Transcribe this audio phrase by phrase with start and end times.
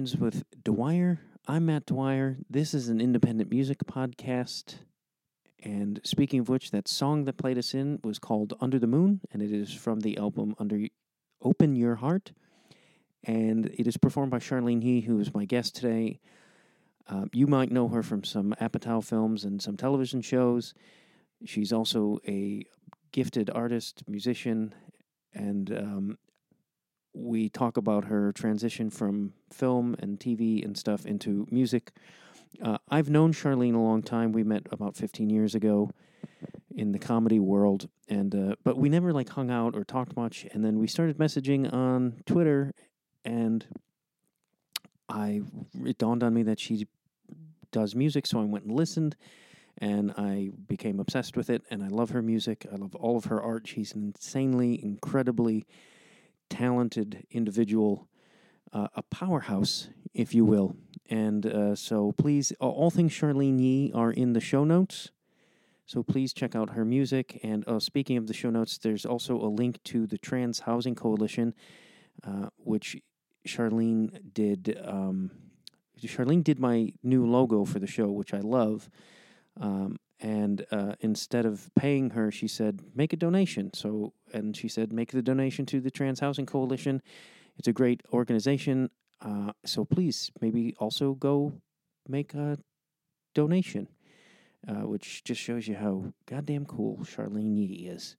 [0.00, 1.20] Conversations with Dwyer.
[1.46, 2.38] I'm Matt Dwyer.
[2.48, 4.76] This is an independent music podcast.
[5.62, 9.20] And speaking of which, that song that played us in was called Under the Moon,
[9.30, 10.86] and it is from the album Under
[11.42, 12.32] Open Your Heart.
[13.24, 16.18] And it is performed by Charlene Yi, who is my guest today.
[17.06, 20.72] Uh, you might know her from some Apatow films and some television shows.
[21.44, 22.64] She's also a
[23.12, 24.74] gifted artist, musician,
[25.34, 26.18] and um,
[27.12, 31.92] we talk about her transition from film and TV and stuff into music.
[32.62, 34.32] Uh, I've known Charlene a long time.
[34.32, 35.90] We met about 15 years ago
[36.74, 40.46] in the comedy world, and uh, but we never like hung out or talked much.
[40.52, 42.72] And then we started messaging on Twitter,
[43.24, 43.66] and
[45.08, 45.42] I
[45.84, 46.86] it dawned on me that she
[47.72, 49.16] does music, so I went and listened,
[49.78, 51.62] and I became obsessed with it.
[51.70, 52.66] And I love her music.
[52.72, 53.66] I love all of her art.
[53.66, 55.66] She's an insanely, incredibly
[56.50, 58.08] talented individual,
[58.72, 60.76] uh, a powerhouse, if you will.
[61.08, 65.10] And uh, so please, all things Charlene Yi are in the show notes.
[65.86, 67.40] So please check out her music.
[67.42, 70.94] And uh, speaking of the show notes, there's also a link to the Trans Housing
[70.94, 71.54] Coalition,
[72.24, 72.96] uh, which
[73.46, 74.78] Charlene did.
[74.84, 75.32] Um,
[76.00, 78.88] Charlene did my new logo for the show, which I love.
[79.60, 84.68] Um, and uh, instead of paying her, she said, "Make a donation." So, and she
[84.68, 87.02] said, "Make the donation to the Trans Housing Coalition."
[87.58, 88.90] It's a great organization.
[89.20, 91.52] Uh, so please, maybe also go
[92.08, 92.58] make a
[93.34, 93.88] donation,
[94.66, 98.16] uh, which just shows you how goddamn cool Charlene Yi is.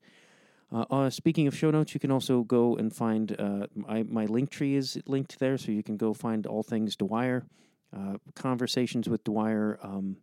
[0.72, 4.26] Uh, uh, speaking of show notes, you can also go and find uh, my my
[4.26, 7.46] link tree is linked there, so you can go find all things Dwyer,
[8.36, 9.78] conversations with Dwyer.
[9.84, 10.18] Um,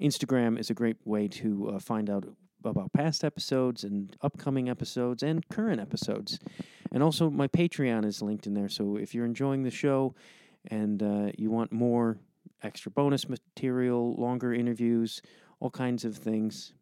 [0.00, 2.24] Instagram is a great way to uh, find out
[2.64, 6.38] about past episodes and upcoming episodes and current episodes.
[6.92, 8.68] And also, my Patreon is linked in there.
[8.68, 10.14] So if you're enjoying the show
[10.70, 12.18] and uh, you want more
[12.62, 15.22] extra bonus material, longer interviews,
[15.60, 16.74] all kinds of things,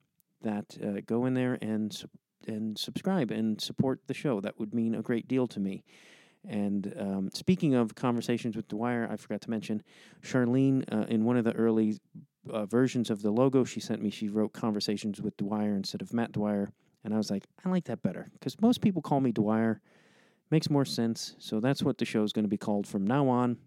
[0.43, 2.05] that uh, go in there and
[2.47, 4.41] and subscribe and support the show.
[4.41, 5.85] That would mean a great deal to me.
[6.49, 9.83] And um, speaking of conversations with Dwyer, I forgot to mention
[10.23, 11.99] Charlene uh, in one of the early
[12.49, 16.13] uh, versions of the logo she sent me, she wrote conversations with Dwyer instead of
[16.13, 16.73] Matt Dwyer.
[17.05, 19.81] And I was like, I like that better because most people call me Dwyer.
[20.51, 21.37] Makes more sense.
[21.39, 23.59] So that's what the show is going to be called from now on.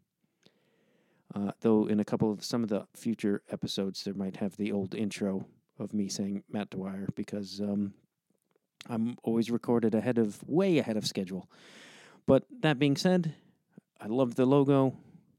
[1.33, 4.71] Uh, though in a couple of some of the future episodes, there might have the
[4.71, 5.45] old intro
[5.79, 7.93] of me saying Matt Dwyer because um,
[8.89, 11.49] I'm always recorded ahead of way ahead of schedule.
[12.27, 13.33] But that being said,
[13.99, 14.95] I love the logo.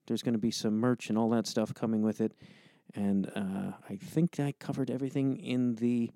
[0.07, 2.33] There's going to be some merch and all that stuff coming with it.
[2.95, 6.11] And uh, I think I covered everything in the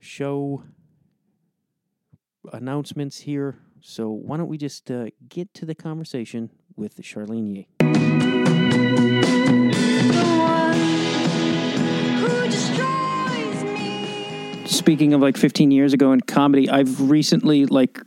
[0.00, 0.62] show
[2.52, 3.58] announcements here.
[3.80, 7.68] So why don't we just uh, get to the conversation with Charlene Yi?
[14.66, 18.00] Speaking of like 15 years ago in comedy, I've recently like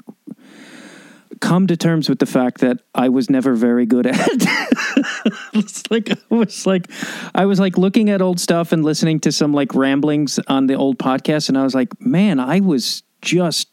[1.42, 4.18] come to terms with the fact that I was never very good at.
[5.54, 6.90] it's like I was like
[7.36, 10.76] I was like looking at old stuff and listening to some like ramblings on the
[10.76, 13.68] old podcast, and I was like, man, I was just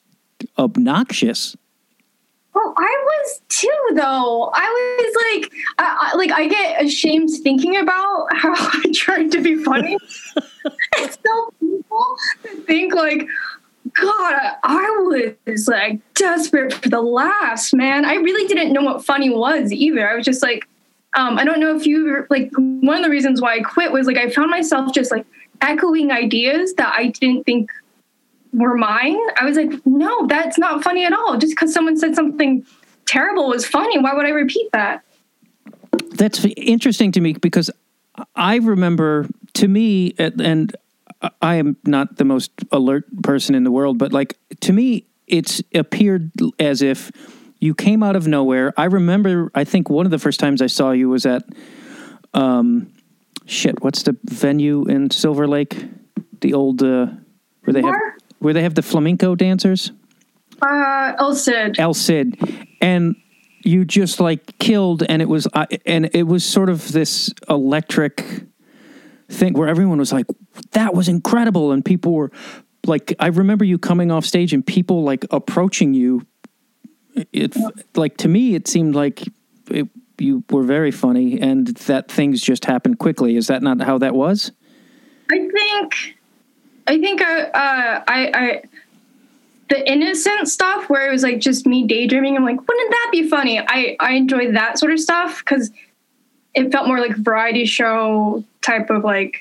[0.58, 1.56] obnoxious.
[2.54, 4.50] Well, I was too, though.
[4.52, 9.40] I was like, I, I, like I get ashamed thinking about how I tried to
[9.40, 9.96] be funny.
[10.96, 13.28] it's so people to think like,
[14.00, 18.04] God, I was like desperate for the laughs, man.
[18.04, 20.08] I really didn't know what funny was either.
[20.08, 20.68] I was just like,
[21.16, 24.06] um, I don't know if you like one of the reasons why I quit was
[24.06, 25.26] like I found myself just like
[25.60, 27.70] echoing ideas that I didn't think
[28.52, 29.18] were mine.
[29.40, 31.36] I was like, no, that's not funny at all.
[31.38, 32.64] Just because someone said something
[33.06, 35.02] terrible was funny, why would I repeat that?
[36.10, 37.70] That's interesting to me because
[38.36, 40.76] I remember to me, and
[41.42, 45.62] I am not the most alert person in the world, but like to me, it's
[45.74, 47.10] appeared as if
[47.60, 48.72] you came out of nowhere.
[48.76, 51.42] I remember, I think one of the first times I saw you was at,
[52.34, 52.92] um,
[53.46, 55.76] shit, what's the venue in Silver Lake?
[56.40, 57.08] The old, uh,
[57.64, 57.96] where they have,
[58.38, 59.90] where they have the flamenco dancers?
[60.62, 61.78] Uh, El Cid.
[61.78, 62.36] El Cid.
[62.80, 63.16] And
[63.64, 68.24] you just like killed, and it was, uh, and it was sort of this electric
[69.28, 70.26] thing where everyone was like,
[70.72, 71.72] that was incredible.
[71.72, 72.30] And people were
[72.86, 76.26] like, I remember you coming off stage and people like approaching you.
[77.32, 77.68] It yeah.
[77.94, 79.24] like to me, it seemed like
[79.70, 79.88] it,
[80.18, 83.36] you were very funny and that things just happened quickly.
[83.36, 84.52] Is that not how that was?
[85.30, 86.16] I think,
[86.86, 88.62] I think, I, uh, uh, I, I,
[89.68, 92.36] the innocent stuff where it was like just me daydreaming.
[92.36, 93.60] I'm like, wouldn't that be funny?
[93.60, 95.70] I, I enjoy that sort of stuff because
[96.58, 99.40] it felt more like variety show type of like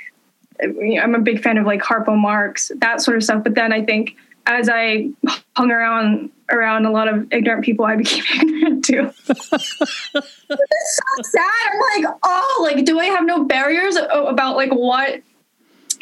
[0.61, 3.43] I'm a big fan of like Harpo Marx, that sort of stuff.
[3.43, 4.15] But then I think
[4.45, 5.09] as I
[5.55, 9.11] hung around around a lot of ignorant people, I became ignorant too.
[9.29, 11.69] it's so sad.
[11.73, 15.21] I'm like, oh, like, do I have no barriers about like what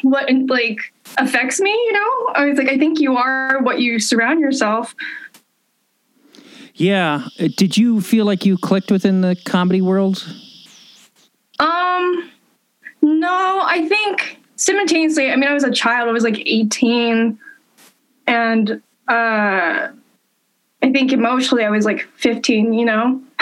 [0.02, 0.80] what like
[1.18, 1.72] affects me?
[1.72, 4.96] You know, I was like, I think you are what you surround yourself.
[6.76, 7.28] Yeah.
[7.38, 10.28] Did you feel like you clicked within the comedy world?
[11.60, 12.32] Um,
[13.02, 17.40] no, I think simultaneously, I mean, I was a child, I was like 18.
[18.28, 19.88] And uh,
[20.82, 23.22] I think emotionally, I was like 15, you know?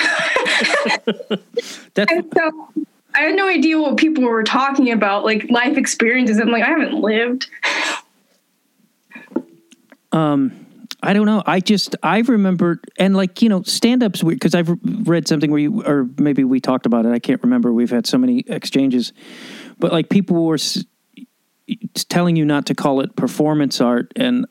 [1.93, 2.69] That's- and so
[3.15, 6.39] I had no idea what people were talking about, like life experiences.
[6.39, 7.47] I'm like, I haven't lived.
[10.11, 10.62] Um,
[11.03, 11.43] I don't know.
[11.45, 15.59] I just I remember and like you know stand ups because I've read something where
[15.59, 17.11] you or maybe we talked about it.
[17.11, 17.73] I can't remember.
[17.73, 19.11] We've had so many exchanges,
[19.77, 20.57] but like people were
[22.09, 24.45] telling you not to call it performance art and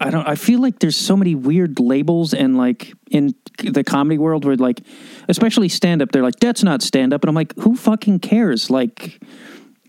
[0.00, 4.18] I don't I feel like there's so many weird labels and like in the comedy
[4.18, 4.80] world where like
[5.28, 8.70] especially stand up they're like that's not stand up and I'm like who fucking cares
[8.70, 9.20] like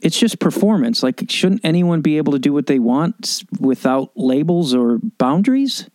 [0.02, 4.74] it's just performance like shouldn't anyone be able to do what they want without labels
[4.74, 5.90] or boundaries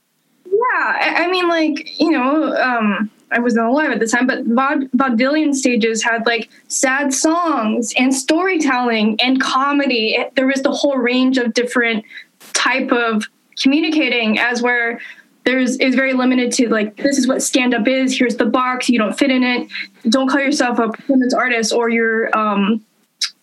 [0.46, 4.88] yeah i mean like you know um I wasn't alive at the time, but vaud-
[4.96, 10.24] vaudevillian stages had like sad songs and storytelling and comedy.
[10.36, 12.04] There was the whole range of different
[12.52, 13.24] type of
[13.60, 15.00] communicating as where
[15.44, 18.16] there's is very limited to like this is what stand up is.
[18.16, 18.88] Here's the box.
[18.88, 19.68] You don't fit in it.
[20.08, 22.84] Don't call yourself a performance artist, or you're um,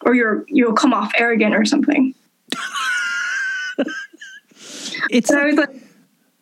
[0.06, 2.14] or you're you'll come off arrogant or something.
[5.10, 5.32] it's.
[5.32, 5.70] I was like,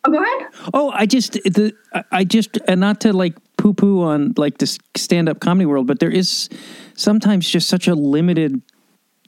[0.04, 0.52] Oh, go ahead.
[0.72, 1.74] Oh, I just the
[2.10, 5.86] I just and not to like poo poo on like the stand up comedy world,
[5.86, 6.48] but there is
[6.94, 8.62] sometimes just such a limited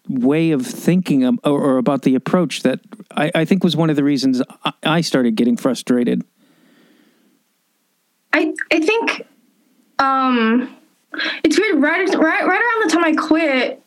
[0.08, 2.80] way of thinking or, or about the approach that
[3.12, 4.42] I, I, think was one of the reasons
[4.82, 6.24] I started getting frustrated.
[8.32, 9.26] I I think
[9.98, 10.74] um,
[11.44, 11.82] it's weird.
[11.82, 13.81] Right, right, right around the time I quit,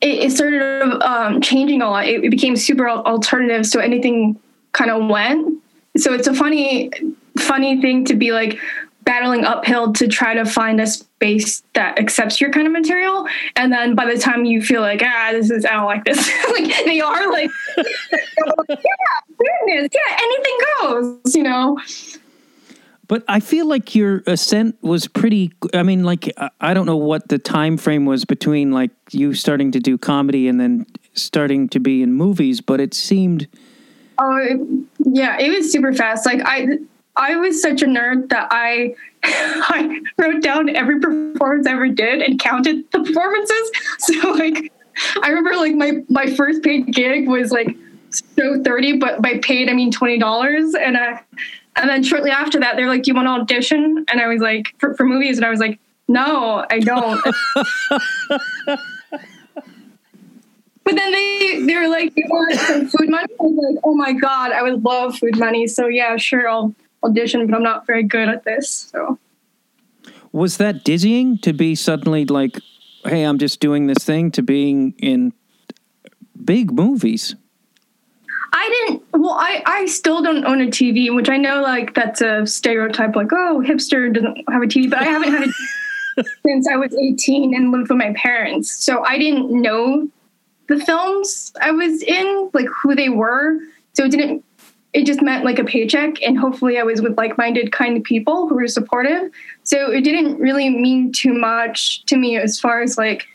[0.00, 2.06] it, it started um, changing a lot.
[2.06, 4.38] It, it became super alternative, so anything
[4.72, 5.60] kind of went
[5.96, 6.90] so it's a funny
[7.38, 8.58] funny thing to be like
[9.02, 13.26] battling uphill to try to find a space that accepts your kind of material
[13.56, 16.30] and then by the time you feel like ah this is i don't like this
[16.50, 17.84] like they are like yeah
[19.66, 21.78] goodness, yeah anything goes you know
[23.10, 25.52] but I feel like your ascent was pretty.
[25.74, 29.72] I mean, like I don't know what the time frame was between like you starting
[29.72, 33.48] to do comedy and then starting to be in movies, but it seemed
[34.20, 36.24] Oh, yeah, it was super fast.
[36.24, 36.78] Like I,
[37.16, 42.22] I was such a nerd that I, I wrote down every performance I ever did
[42.22, 43.70] and counted the performances.
[43.98, 44.72] So like,
[45.22, 47.76] I remember like my my first paid gig was like
[48.10, 51.22] so thirty, but by paid I mean twenty dollars, and I,
[51.80, 54.40] and then shortly after that they're like, "Do you want to audition?" And I was
[54.40, 57.20] like, for, for movies, and I was like, "No, I don't."
[60.90, 63.94] But then they they were like, "You want some food money?" I was like, "Oh
[63.94, 67.86] my god, I would love food money." So yeah, sure, I'll audition, but I'm not
[67.86, 68.90] very good at this.
[68.90, 69.18] So
[70.32, 72.58] was that dizzying to be suddenly like,
[73.04, 75.32] "Hey, I'm just doing this thing," to being in
[76.44, 77.36] big movies?
[78.52, 79.02] I didn't.
[79.12, 83.14] Well, I I still don't own a TV, which I know like that's a stereotype.
[83.14, 86.94] Like, oh, hipster doesn't have a TV, but I haven't had it since I was
[86.94, 88.70] 18 and lived with my parents.
[88.70, 90.08] So I didn't know
[90.68, 93.58] the films I was in, like who they were.
[93.92, 94.44] So it didn't
[94.92, 98.56] it just meant like a paycheck and hopefully I was with like-minded kind people who
[98.56, 99.30] were supportive.
[99.62, 103.26] So it didn't really mean too much to me as far as like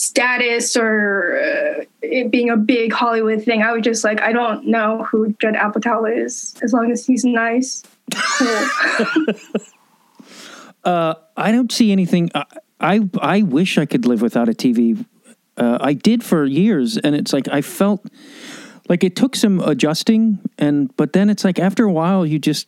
[0.00, 3.62] status or uh, it being a big Hollywood thing.
[3.62, 7.24] I was just like, I don't know who Judd Apatow is, as long as he's
[7.24, 7.82] nice.
[10.84, 12.30] uh, I don't see anything.
[12.34, 12.44] I,
[12.80, 15.04] I I wish I could live without a TV
[15.58, 18.04] uh, I did for years, and it's like I felt
[18.88, 22.66] like it took some adjusting, and but then it's like after a while you just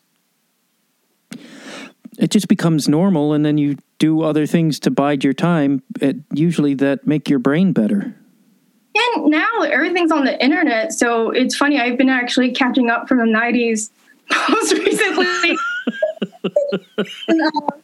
[2.19, 5.81] it just becomes normal, and then you do other things to bide your time.
[6.01, 8.13] It, usually that make your brain better.
[8.97, 11.79] And now everything's on the internet, so it's funny.
[11.79, 13.91] I've been actually catching up from the '90s
[14.49, 15.57] most recently.
[17.29, 17.77] and, uh,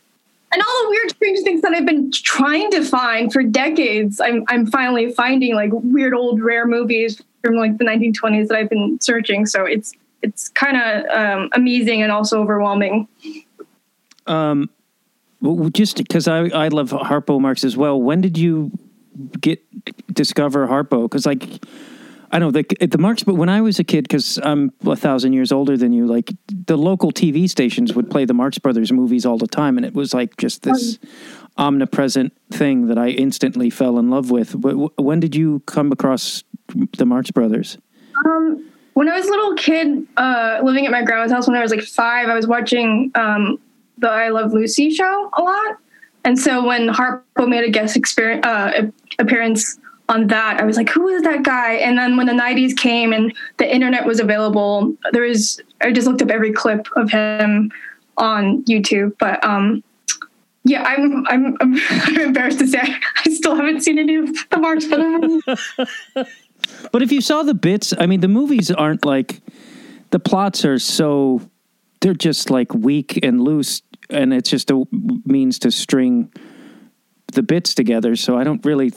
[0.50, 4.42] and all the weird strange things that I've been trying to find for decades, I'm
[4.48, 8.98] I'm finally finding like weird old rare movies from like the 1920s that I've been
[9.00, 9.46] searching.
[9.46, 13.06] So it's it's kind of um, amazing and also overwhelming.
[14.26, 14.68] Um,
[15.40, 18.00] Well, just because I, I love Harpo Marx as well.
[18.00, 18.72] When did you
[19.40, 19.62] get
[20.12, 21.02] discover Harpo?
[21.02, 21.64] Because like
[22.30, 24.96] I don't know the the Marx, but when I was a kid, because I'm a
[24.96, 26.32] thousand years older than you, like
[26.66, 29.94] the local TV stations would play the Marx Brothers movies all the time, and it
[29.94, 30.98] was like just this
[31.56, 34.60] omnipresent thing that I instantly fell in love with.
[34.60, 36.44] But when did you come across
[36.96, 37.78] the Marx Brothers?
[38.26, 41.62] Um, when I was a little kid, uh, living at my grandma's house when I
[41.62, 43.58] was like five, I was watching um,
[43.98, 45.76] the I Love Lucy show a lot.
[46.24, 49.78] And so when Harpo made a guest experience, uh, appearance
[50.08, 51.74] on that, I was like, who is that guy?
[51.74, 56.06] And then when the 90s came and the internet was available, there was, I just
[56.06, 57.70] looked up every clip of him
[58.16, 59.16] on YouTube.
[59.18, 59.82] But um,
[60.64, 64.58] yeah, I'm, I'm, I'm, I'm embarrassed to say I still haven't seen any of the
[64.58, 65.42] Marx Brothers.
[66.92, 69.40] But if you saw the bits, I mean, the movies aren't like
[70.10, 71.40] the plots are so
[72.00, 76.32] they're just like weak and loose, and it's just a means to string
[77.32, 78.16] the bits together.
[78.16, 78.92] So I don't really.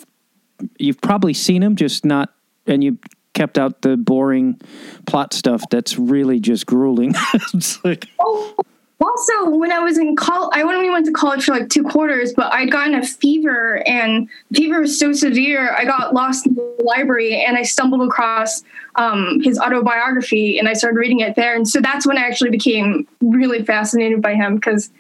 [0.77, 2.33] You've probably seen them, just not,
[2.67, 2.99] and you
[3.33, 4.59] kept out the boring
[5.07, 5.63] plot stuff.
[5.71, 7.15] That's really just grueling.
[7.83, 8.55] like Oh,
[9.03, 12.33] also, when I was in college, I only went to college for like two quarters,
[12.33, 16.75] but I'd gotten a fever, and fever was so severe, I got lost in the
[16.83, 18.63] library, and I stumbled across
[18.95, 22.51] um, his autobiography, and I started reading it there, and so that's when I actually
[22.51, 24.91] became really fascinated by him because,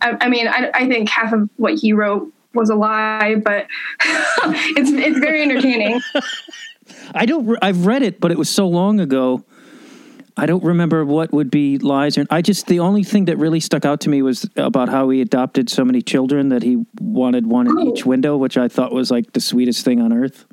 [0.00, 3.66] I, I mean, I, I think half of what he wrote was a lie, but
[4.00, 6.00] it's it's very entertaining.
[7.14, 7.58] I don't.
[7.62, 9.44] I've read it, but it was so long ago.
[10.38, 12.18] I don't remember what would be lies.
[12.18, 15.08] Or I just the only thing that really stuck out to me was about how
[15.08, 17.88] he adopted so many children that he wanted one in Oh.
[17.92, 20.44] each window, which I thought was like the sweetest thing on earth.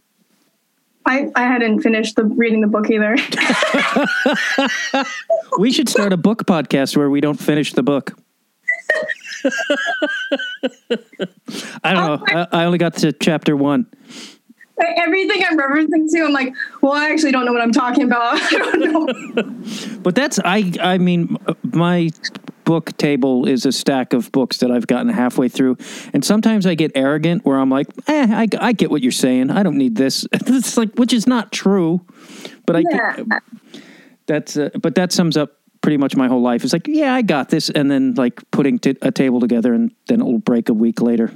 [1.05, 3.17] I, I hadn't finished the reading the book either.
[5.59, 8.17] We should start a book podcast where we don't finish the book.
[11.83, 12.23] I don't know.
[12.27, 13.87] I, I only got to chapter one.
[14.79, 18.33] Everything I'm referencing to, I'm like, well, I actually don't know what I'm talking about.
[18.41, 19.99] I don't know.
[20.03, 20.73] But that's I.
[20.81, 22.09] I mean, my
[22.65, 25.77] book table is a stack of books that I've gotten halfway through,
[26.11, 29.49] and sometimes I get arrogant where I'm like, "Eh, I, I get what you're saying.
[29.49, 32.01] I don't need this." It's like, which is not true,
[32.65, 32.83] but I.
[32.89, 33.15] Yeah.
[33.15, 33.43] Get,
[34.25, 36.63] that's uh, but that sums up pretty much my whole life.
[36.63, 39.93] It's like, yeah, I got this, and then like putting t- a table together, and
[40.07, 41.31] then it will break a week later.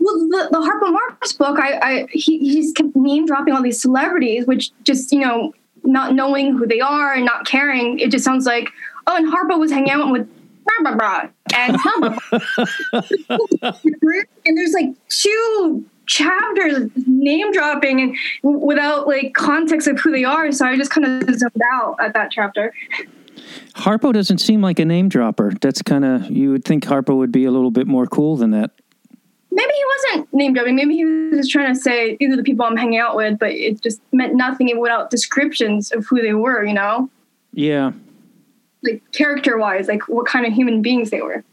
[0.00, 3.62] Well, the, the Harpo Marx book, I, I he, he just kept name dropping all
[3.62, 8.10] these celebrities, which just you know, not knowing who they are and not caring, it
[8.10, 8.70] just sounds like,
[9.06, 10.28] oh, and Harpo was hanging out with
[10.64, 12.18] blah blah blah, and blah,
[14.46, 20.50] and there's like two chapters name dropping and without like context of who they are.
[20.52, 22.72] So I just kind of zoned out at that chapter.
[23.74, 25.52] Harpo doesn't seem like a name dropper.
[25.60, 28.50] That's kind of you would think Harpo would be a little bit more cool than
[28.52, 28.70] that.
[29.50, 30.76] Maybe he wasn't name dropping.
[30.76, 33.38] Maybe he was just trying to say these are the people I'm hanging out with,
[33.38, 36.64] but it just meant nothing without descriptions of who they were.
[36.64, 37.10] You know,
[37.52, 37.92] Yeah.
[38.84, 41.44] like character wise, like what kind of human beings they were.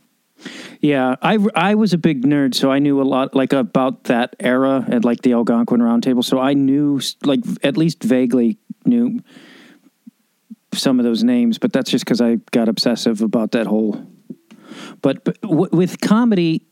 [0.82, 4.36] Yeah, I, I was a big nerd, so I knew a lot like about that
[4.40, 6.24] era and like the Algonquin Roundtable.
[6.24, 9.22] So I knew like at least vaguely knew
[10.78, 14.06] some of those names, but that's just because I got obsessive about that whole.
[15.02, 16.66] But, but w- with comedy,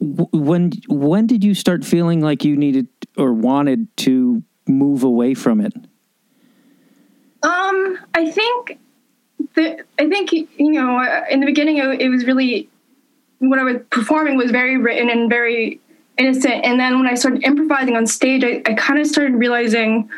[0.00, 5.34] w- when when did you start feeling like you needed or wanted to move away
[5.34, 5.72] from it?
[7.42, 8.78] Um, I think
[9.54, 12.68] the I think you know uh, in the beginning it, it was really
[13.38, 15.80] what I was performing was very written and very
[16.16, 20.10] innocent, and then when I started improvising on stage, I, I kind of started realizing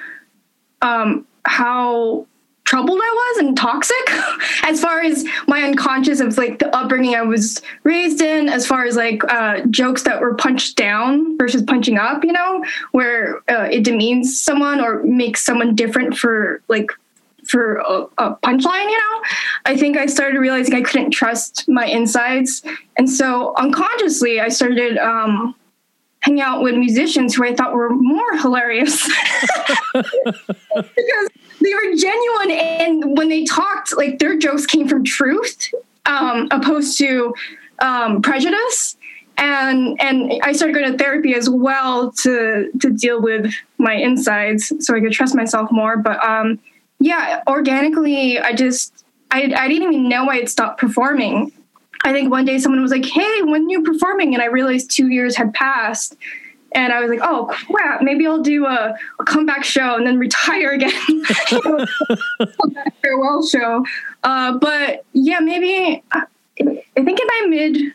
[0.82, 2.26] um, how
[2.70, 4.10] troubled I was and toxic
[4.62, 8.84] as far as my unconscious of like the upbringing I was raised in, as far
[8.84, 13.66] as like uh, jokes that were punched down versus punching up, you know, where uh,
[13.72, 16.92] it demeans someone or makes someone different for like
[17.48, 19.22] for a, a punchline, you know,
[19.64, 22.62] I think I started realizing I couldn't trust my insides.
[22.96, 25.56] And so unconsciously, I started um,
[26.20, 29.06] hanging out with musicians who I thought were more hilarious
[29.94, 31.28] because
[31.60, 32.50] they were genuine.
[32.50, 35.72] And when they talked, like their jokes came from truth
[36.06, 37.34] um, opposed to
[37.80, 38.96] um, prejudice.
[39.38, 44.70] And and I started going to therapy as well to to deal with my insides,
[44.80, 45.96] so I could trust myself more.
[45.96, 46.58] But um,
[46.98, 51.52] yeah, organically, I just I, I didn't even know I had stopped performing.
[52.04, 54.90] I think one day someone was like, "Hey, when are you performing?" And I realized
[54.90, 56.16] two years had passed,
[56.73, 60.19] and I was like, "Oh crap, maybe I'll do a, a comeback show and then
[60.19, 60.92] retire again,
[63.02, 63.85] farewell show."
[64.23, 66.25] Uh, but yeah, maybe I,
[66.61, 67.95] I think in my mid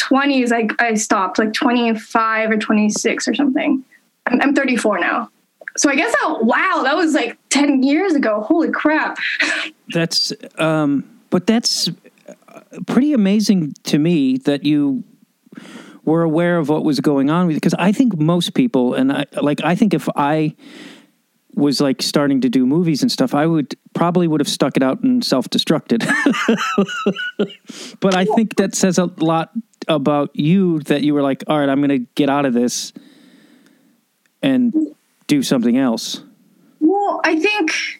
[0.00, 3.84] 20s, I, I stopped, like 25 or 26 or something.
[4.26, 5.30] I'm, I'm 34 now.
[5.76, 8.40] So I guess that, wow, that was like 10 years ago.
[8.40, 9.18] Holy crap.
[9.92, 11.88] That's, um, but that's
[12.86, 15.04] pretty amazing to me that you
[16.04, 19.62] were aware of what was going on because I think most people, and I, like,
[19.62, 20.54] I think if I,
[21.54, 24.82] was like starting to do movies and stuff, I would probably would have stuck it
[24.82, 26.06] out and self destructed.
[28.00, 29.50] but I think that says a lot
[29.88, 32.92] about you that you were like, all right, I'm going to get out of this
[34.42, 34.74] and
[35.26, 36.22] do something else.
[36.80, 37.99] Well, I think,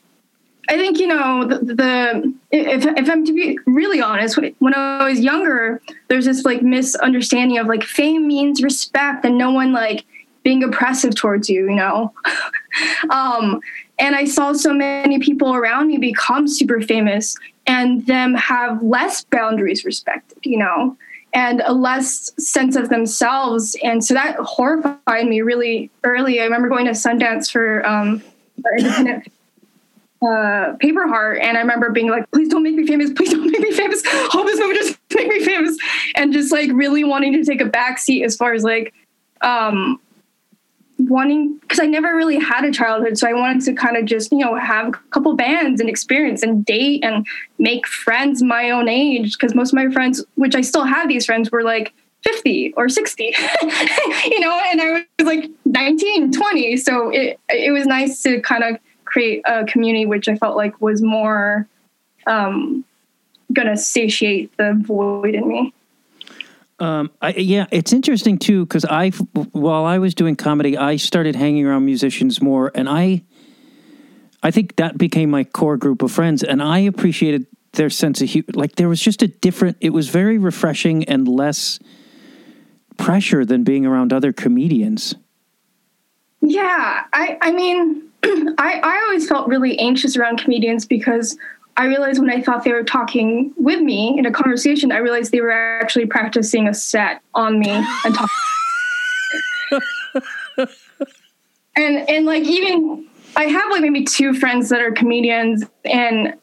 [0.71, 5.09] I think you know the, the if if I'm to be really honest, when I
[5.09, 10.05] was younger, there's this like misunderstanding of like fame means respect, and no one like
[10.45, 12.15] being oppressive towards you, you know.
[13.11, 13.61] um,
[13.99, 17.37] and I saw so many people around me become super famous
[17.67, 20.97] and them have less boundaries respected, you know,
[21.35, 23.77] and a less sense of themselves.
[23.83, 26.41] And so that horrified me really early.
[26.41, 28.23] I remember going to Sundance for um,
[28.79, 29.31] independent
[30.23, 33.11] uh, Paper Heart, and I remember being like, "Please don't make me famous!
[33.13, 34.03] Please don't make me famous!
[34.05, 35.77] Hope this movie just make me famous!"
[36.15, 38.93] And just like really wanting to take a backseat as far as like
[39.41, 40.01] um,
[40.99, 44.31] wanting because I never really had a childhood, so I wanted to kind of just
[44.31, 47.27] you know have a couple bands and experience and date and
[47.59, 51.25] make friends my own age because most of my friends, which I still have these
[51.25, 53.25] friends, were like 50 or 60
[54.27, 58.63] you know and i was like 19 20 so it it was nice to kind
[58.63, 58.77] of
[59.11, 61.67] create a community which i felt like was more
[62.27, 62.85] um
[63.53, 65.73] gonna satiate the void in me
[66.81, 71.37] um, I, yeah, it's interesting too because I, while I was doing comedy, I started
[71.37, 73.23] hanging around musicians more, and I,
[74.43, 78.31] I think that became my core group of friends, and I appreciated their sense of
[78.31, 78.49] humor.
[78.55, 79.77] Like there was just a different.
[79.83, 81.79] It was very refreshing and less
[82.97, 85.15] pressure than being around other comedians.
[86.41, 88.10] Yeah, I, I mean,
[88.59, 91.37] I, I always felt really anxious around comedians because
[91.77, 95.33] I realized when I thought they were talking with me in a conversation, I realized
[95.33, 98.29] they were actually practicing a set on me and talking.
[101.77, 103.07] and and like even
[103.37, 106.35] I have like maybe two friends that are comedians, and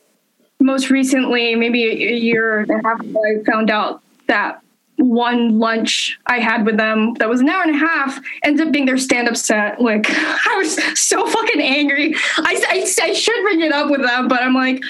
[0.59, 4.61] most recently, maybe a year and a half ago, I found out that
[4.97, 8.73] one lunch I had with them that was an hour and a half ended up
[8.73, 9.81] being their stand up set.
[9.81, 12.15] Like, I was so fucking angry.
[12.38, 14.81] I, I, I should bring it up with them, but I'm like,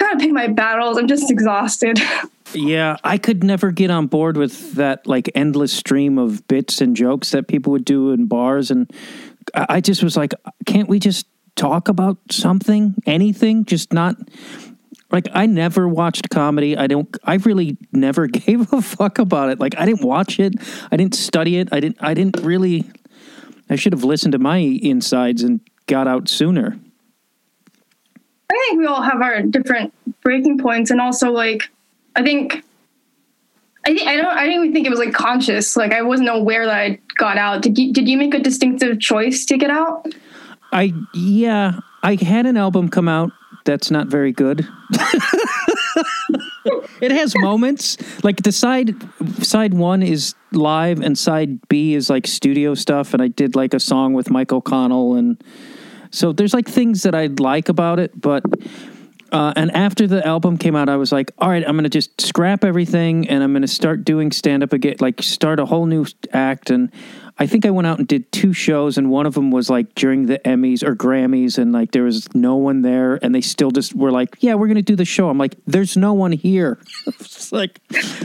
[0.00, 0.96] I gotta pick my battles.
[0.96, 2.00] I'm just exhausted.
[2.54, 6.96] Yeah, I could never get on board with that like endless stream of bits and
[6.96, 8.90] jokes that people would do in bars, and
[9.54, 10.32] I just was like,
[10.66, 13.64] can't we just talk about something, anything?
[13.64, 14.16] Just not
[15.10, 16.76] like I never watched comedy.
[16.76, 17.16] I don't.
[17.24, 19.58] I really never gave a fuck about it.
[19.58, 20.54] Like I didn't watch it.
[20.90, 21.68] I didn't study it.
[21.72, 21.96] I didn't.
[22.00, 22.90] I didn't really.
[23.70, 26.78] I should have listened to my insides and got out sooner.
[28.50, 29.92] I think we all have our different
[30.22, 31.70] breaking points, and also like
[32.16, 32.64] I think
[33.86, 35.76] I think I don't I didn't even think it was like conscious.
[35.76, 37.62] Like I wasn't aware that I got out.
[37.62, 40.06] Did you did you make a distinctive choice to get out?
[40.72, 43.32] I yeah, I had an album come out
[43.68, 44.66] that's not very good.
[47.02, 48.94] it has moments like the side
[49.44, 53.74] side one is live and side B is like studio stuff and I did like
[53.74, 55.44] a song with Mike O'Connell and
[56.10, 58.42] so there's like things that I like about it, but
[59.30, 61.90] uh, and after the album came out, I was like, all right, I'm going to
[61.90, 65.66] just scrap everything and I'm going to start doing stand up again, like start a
[65.66, 66.70] whole new act.
[66.70, 66.90] And
[67.38, 69.94] I think I went out and did two shows, and one of them was like
[69.94, 73.70] during the Emmys or Grammys, and like there was no one there, and they still
[73.70, 75.28] just were like, yeah, we're to do the show.
[75.28, 76.78] I'm like, there's no one here.
[77.52, 77.80] like,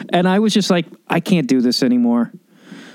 [0.10, 2.32] and I was just like, I can't do this anymore.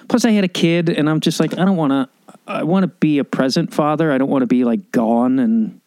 [0.08, 2.08] Plus, I had a kid, and I'm just like, I don't want to.
[2.46, 4.10] I want to be a present father.
[4.10, 5.80] I don't want to be like gone and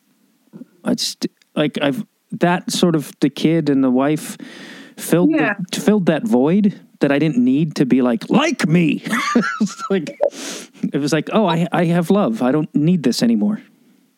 [0.83, 4.37] I just like I've that sort of the kid and the wife
[5.01, 5.55] filled Yeah.
[5.71, 9.03] the, filled that void that I didn't need to be like like me.
[9.61, 10.19] It's like
[10.93, 12.41] it was like oh I I have love.
[12.41, 13.61] I don't need this anymore.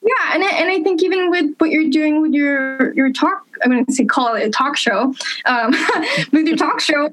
[0.05, 3.45] Yeah, and I, and I think even with what you're doing with your your talk,
[3.63, 5.13] I'm going to say call it a talk show.
[5.45, 5.73] Um,
[6.33, 7.05] with your talk show,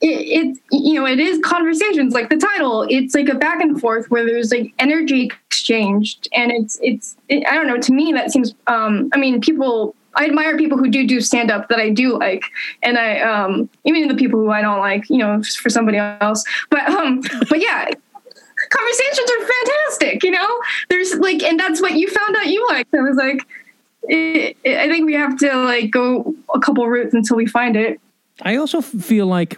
[0.00, 2.86] it, it you know it is conversations like the title.
[2.88, 7.46] It's like a back and forth where there's like energy exchanged, and it's it's it,
[7.46, 7.78] I don't know.
[7.78, 8.54] To me, that seems.
[8.66, 9.94] Um, I mean, people.
[10.18, 12.44] I admire people who do do stand up that I do like,
[12.82, 16.44] and I um, even the people who I don't like, you know, for somebody else.
[16.70, 17.88] But um, but yeah,
[18.70, 22.92] conversations are fantastic you know there's like and that's what you found out you liked
[22.92, 23.40] i was like
[24.02, 27.76] it, it, i think we have to like go a couple routes until we find
[27.76, 28.00] it
[28.42, 29.56] I also feel like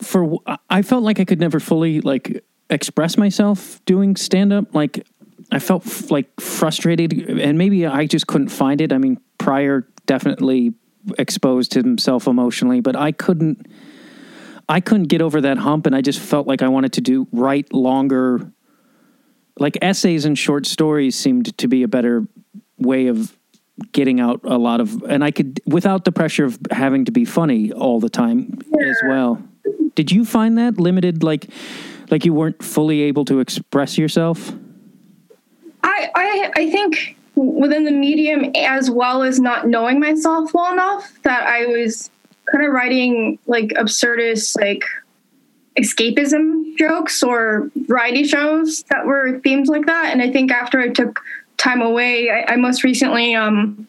[0.00, 0.38] for
[0.70, 4.74] I felt like I could never fully like express myself doing stand up.
[4.74, 5.06] Like
[5.50, 8.92] I felt f- like frustrated, and maybe I just couldn't find it.
[8.92, 10.74] I mean, Pryor definitely
[11.18, 13.66] exposed himself emotionally, but I couldn't.
[14.70, 17.26] I couldn't get over that hump, and I just felt like I wanted to do
[17.32, 18.52] write longer.
[19.58, 22.28] Like essays and short stories seemed to be a better
[22.76, 23.36] way of
[23.92, 27.24] getting out a lot of, and I could without the pressure of having to be
[27.24, 29.42] funny all the time as well.
[29.94, 31.46] Did you find that limited, like,
[32.10, 34.52] like you weren't fully able to express yourself?
[36.14, 41.46] I, I think within the medium as well as not knowing myself well enough that
[41.46, 42.10] I was
[42.50, 44.82] kind of writing like absurdist like
[45.78, 50.12] escapism jokes or variety shows that were themes like that.
[50.12, 51.20] And I think after I took
[51.56, 53.86] time away, I, I most recently um,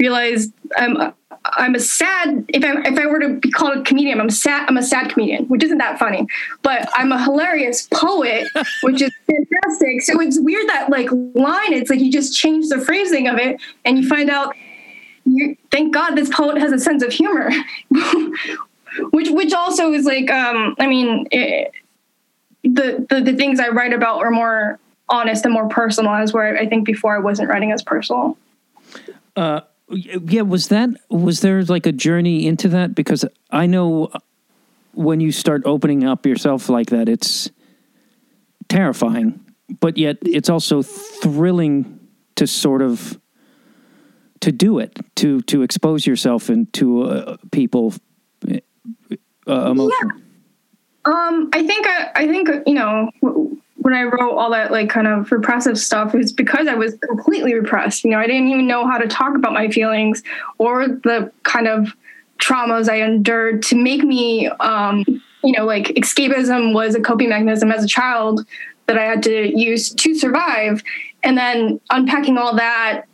[0.00, 1.12] realized I'm
[1.44, 4.68] I'm a sad if I if I were to be called a comedian, I'm sad
[4.68, 6.26] I'm a sad comedian, which isn't that funny.
[6.62, 8.48] But I'm a hilarious poet,
[8.82, 10.02] which is fantastic.
[10.02, 13.60] So it's weird that like line, it's like you just change the phrasing of it
[13.84, 14.54] and you find out
[15.24, 17.50] you thank God this poet has a sense of humor.
[19.10, 21.72] which which also is like um I mean it,
[22.64, 26.56] the, the the things I write about are more honest and more personal as where
[26.56, 28.36] I think before I wasn't writing as personal.
[29.36, 34.10] Uh yeah was that was there like a journey into that because i know
[34.92, 37.50] when you start opening up yourself like that it's
[38.68, 39.40] terrifying
[39.80, 41.98] but yet it's also thrilling
[42.36, 43.18] to sort of
[44.40, 47.92] to do it to to expose yourself and to uh, people
[48.48, 50.10] uh, emotion
[51.06, 51.12] yeah.
[51.12, 53.10] um i think I, I think you know
[53.80, 56.94] when I wrote all that like kind of repressive stuff, it was because I was
[56.96, 58.04] completely repressed.
[58.04, 60.22] You know, I didn't even know how to talk about my feelings
[60.58, 61.94] or the kind of
[62.38, 65.04] traumas I endured to make me, um,
[65.42, 68.46] you know, like escapism was a coping mechanism as a child
[68.86, 70.82] that I had to use to survive.
[71.22, 73.04] And then unpacking all that.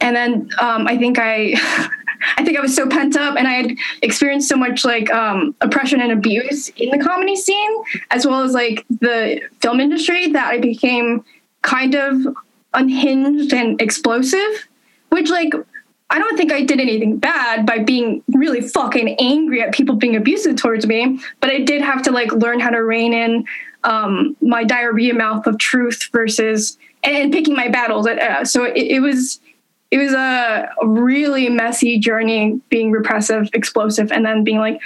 [0.00, 1.54] And then um, I think I
[2.36, 5.54] I think I was so pent up and I had experienced so much like um,
[5.60, 10.48] oppression and abuse in the comedy scene, as well as like the film industry, that
[10.48, 11.24] I became
[11.62, 12.36] kind of
[12.74, 14.68] unhinged and explosive,
[15.10, 15.52] which like
[16.10, 20.14] I don't think I did anything bad by being really fucking angry at people being
[20.14, 23.44] abusive towards me, but I did have to like learn how to rein in
[23.82, 28.06] um, my diarrhea mouth of truth versus and, picking my battles.
[28.06, 29.40] Uh, so it, it was
[29.90, 34.80] it was a really messy journey being repressive, explosive, and then being like,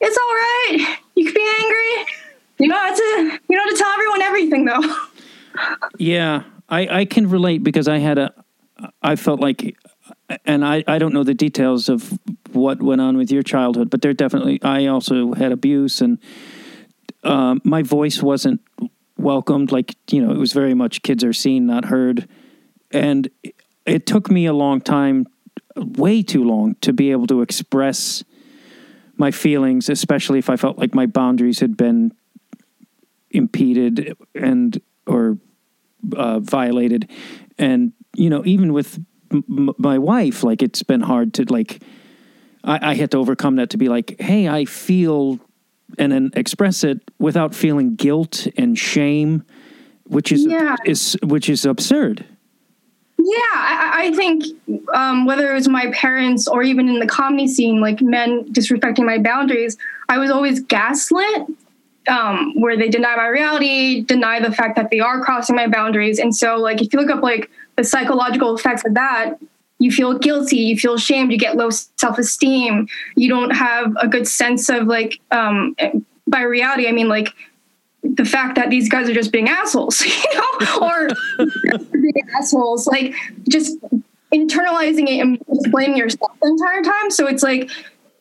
[0.00, 0.98] it's all right.
[1.14, 2.12] You can be angry.
[2.58, 4.80] You have to you don't to tell everyone everything though.
[5.98, 6.42] Yeah.
[6.68, 8.34] I, I can relate because I had a
[9.02, 9.76] I felt like
[10.44, 12.18] and I, I don't know the details of
[12.52, 16.18] what went on with your childhood, but there definitely I also had abuse and
[17.22, 18.60] um, my voice wasn't
[19.16, 19.70] welcomed.
[19.70, 22.28] Like you know, it was very much kids are seen, not heard,
[22.90, 23.28] and
[23.86, 25.26] it took me a long time,
[25.76, 28.24] way too long, to be able to express
[29.16, 32.12] my feelings, especially if I felt like my boundaries had been
[33.30, 35.38] impeded and or
[36.16, 37.10] uh, violated.
[37.58, 38.98] And you know, even with
[39.32, 41.82] m- my wife, like it's been hard to like.
[42.66, 45.38] I, I had to overcome that to be like, hey, I feel,
[45.98, 49.44] and then express it without feeling guilt and shame,
[50.04, 50.76] which is yeah.
[50.86, 52.24] is which is absurd.
[53.26, 54.44] Yeah, I, I think
[54.92, 59.06] um, whether it was my parents or even in the comedy scene, like men disrespecting
[59.06, 59.78] my boundaries,
[60.10, 61.46] I was always gaslit,
[62.06, 66.18] um, where they deny my reality, deny the fact that they are crossing my boundaries.
[66.18, 69.36] And so, like, if you look up like the psychological effects of that,
[69.78, 74.06] you feel guilty, you feel ashamed, you get low self esteem, you don't have a
[74.06, 75.74] good sense of like, um,
[76.26, 77.32] by reality, I mean like
[78.04, 81.08] the fact that these guys are just being assholes, you know, or
[81.92, 83.14] being assholes, like
[83.48, 83.78] just
[84.32, 87.10] internalizing it and just blaming yourself the entire time.
[87.10, 87.70] So it's like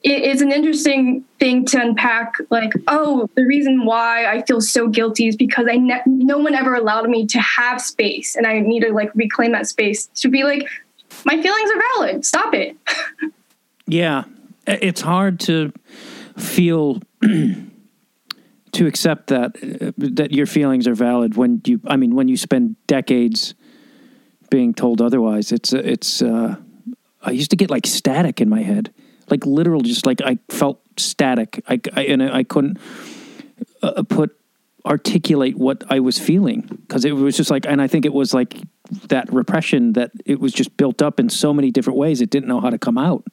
[0.06, 2.36] it's an interesting thing to unpack.
[2.50, 6.56] Like, oh, the reason why I feel so guilty is because I ne- no one
[6.56, 10.30] ever allowed me to have space, and I need to like reclaim that space to
[10.30, 10.68] be like,
[11.26, 12.26] my feelings are valid.
[12.26, 12.76] Stop it.
[13.88, 14.24] yeah,
[14.68, 15.72] it's hard to
[16.38, 17.02] feel
[18.74, 22.38] to accept that uh, that your feelings are valid when you I mean when you
[22.38, 23.54] spend decades
[24.50, 26.56] being told otherwise it's uh, it's uh,
[27.22, 28.94] I used to get like static in my head.
[29.30, 31.64] Like literal just like I felt static.
[31.68, 32.78] I, I and I couldn't
[33.82, 34.38] uh, put
[34.86, 36.62] articulate what I was feeling.
[36.62, 38.56] Because it was just like and I think it was like
[39.08, 42.50] that repression that it was just built up in so many different ways it didn't
[42.50, 43.24] know how to come out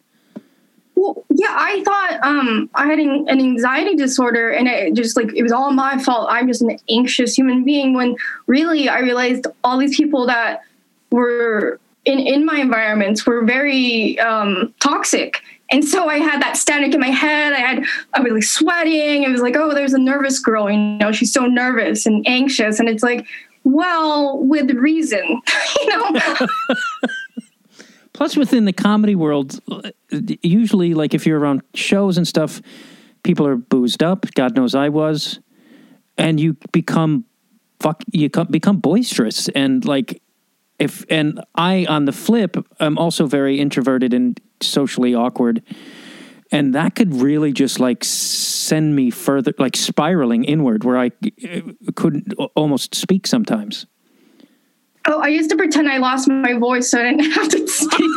[1.01, 5.33] Well, yeah, I thought um, I had an, an anxiety disorder, and it just like
[5.35, 6.29] it was all my fault.
[6.31, 7.95] I'm just an anxious human being.
[7.95, 10.61] When really, I realized all these people that
[11.11, 16.93] were in in my environments were very um, toxic, and so I had that static
[16.93, 17.55] in my head.
[17.55, 19.23] I had I was like sweating.
[19.23, 20.71] It was like, oh, there's a nervous girl.
[20.71, 23.27] You know, she's so nervous and anxious, and it's like,
[23.65, 25.41] well, with reason,
[25.81, 26.47] you know.
[28.21, 29.61] Plus, within the comedy world,
[30.43, 32.61] usually, like if you're around shows and stuff,
[33.23, 34.27] people are boozed up.
[34.35, 35.41] God knows I was,
[36.19, 37.25] and you become
[37.81, 38.05] fuck.
[38.13, 40.21] You become boisterous and like
[40.79, 45.63] if and I on the flip, I'm also very introverted and socially awkward,
[46.53, 51.07] and that could really just like send me further, like spiraling inward, where I
[51.43, 51.61] uh,
[51.97, 53.87] couldn't almost speak sometimes.
[55.07, 58.11] Oh, I used to pretend I lost my voice so I didn't have to speak.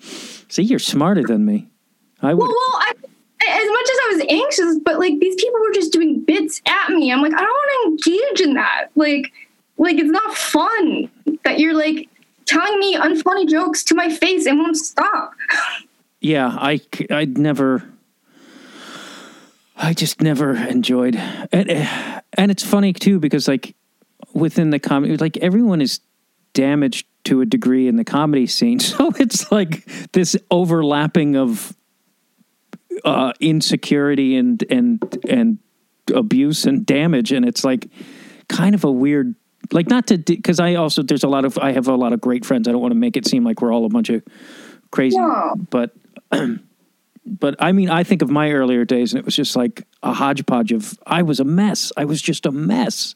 [0.48, 1.68] See, you're smarter than me.
[2.22, 2.40] I would.
[2.40, 2.92] Well, well I,
[3.46, 6.90] as much as I was anxious, but like these people were just doing bits at
[6.90, 7.12] me.
[7.12, 8.88] I'm like, I don't want to engage in that.
[8.96, 9.32] Like,
[9.76, 11.10] like it's not fun
[11.44, 12.08] that you're like
[12.46, 15.32] telling me unfunny jokes to my face and won't stop.
[16.20, 17.84] yeah, I I'd never.
[19.80, 21.14] I just never enjoyed,
[21.52, 21.70] and
[22.36, 23.76] and it's funny too because like
[24.38, 26.00] within the comedy, like everyone is
[26.54, 28.78] damaged to a degree in the comedy scene.
[28.98, 31.76] So it's like this overlapping of
[33.04, 35.58] uh, insecurity and and and
[36.14, 37.88] abuse and damage, and it's like
[38.48, 39.34] kind of a weird.
[39.70, 42.20] Like not to because I also there's a lot of I have a lot of
[42.20, 42.66] great friends.
[42.66, 44.22] I don't want to make it seem like we're all a bunch of
[44.90, 45.18] crazy,
[45.70, 45.94] but
[47.26, 50.14] but I mean I think of my earlier days and it was just like a
[50.14, 51.92] hodgepodge of I was a mess.
[51.98, 53.14] I was just a mess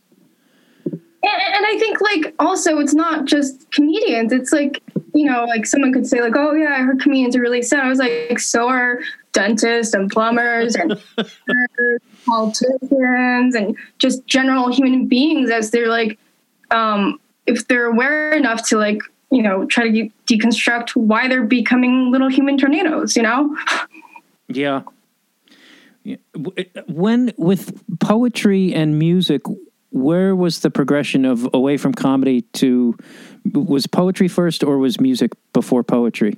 [1.25, 4.33] and I think like also it's not just comedians.
[4.33, 4.83] It's like
[5.15, 7.85] you know like someone could say like oh yeah I heard comedians are really sad.
[7.85, 9.01] I was like so are
[9.33, 11.01] dentists and plumbers and
[12.27, 16.19] politicians and just general human beings as they're like
[16.71, 22.11] um, if they're aware enough to like you know try to deconstruct why they're becoming
[22.11, 23.17] little human tornadoes.
[23.17, 23.57] You know.
[26.05, 26.19] Yeah.
[26.89, 29.43] When with poetry and music,
[29.93, 32.97] where was the progression of away from comedy to
[33.53, 36.37] was poetry first or was music before poetry?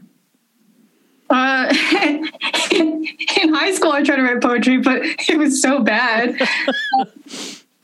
[1.30, 1.66] Uh,
[2.70, 3.06] in,
[3.54, 6.38] high school, I tried to write poetry, but it was so bad.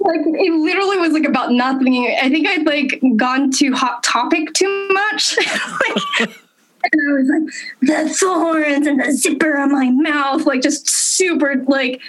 [0.00, 2.16] like it literally was like about nothing.
[2.20, 5.36] I think I'd like gone to hot topic too much.
[5.38, 6.30] like,
[6.92, 7.42] and I was like
[7.82, 12.00] the thorns and the zipper on my mouth, like just super like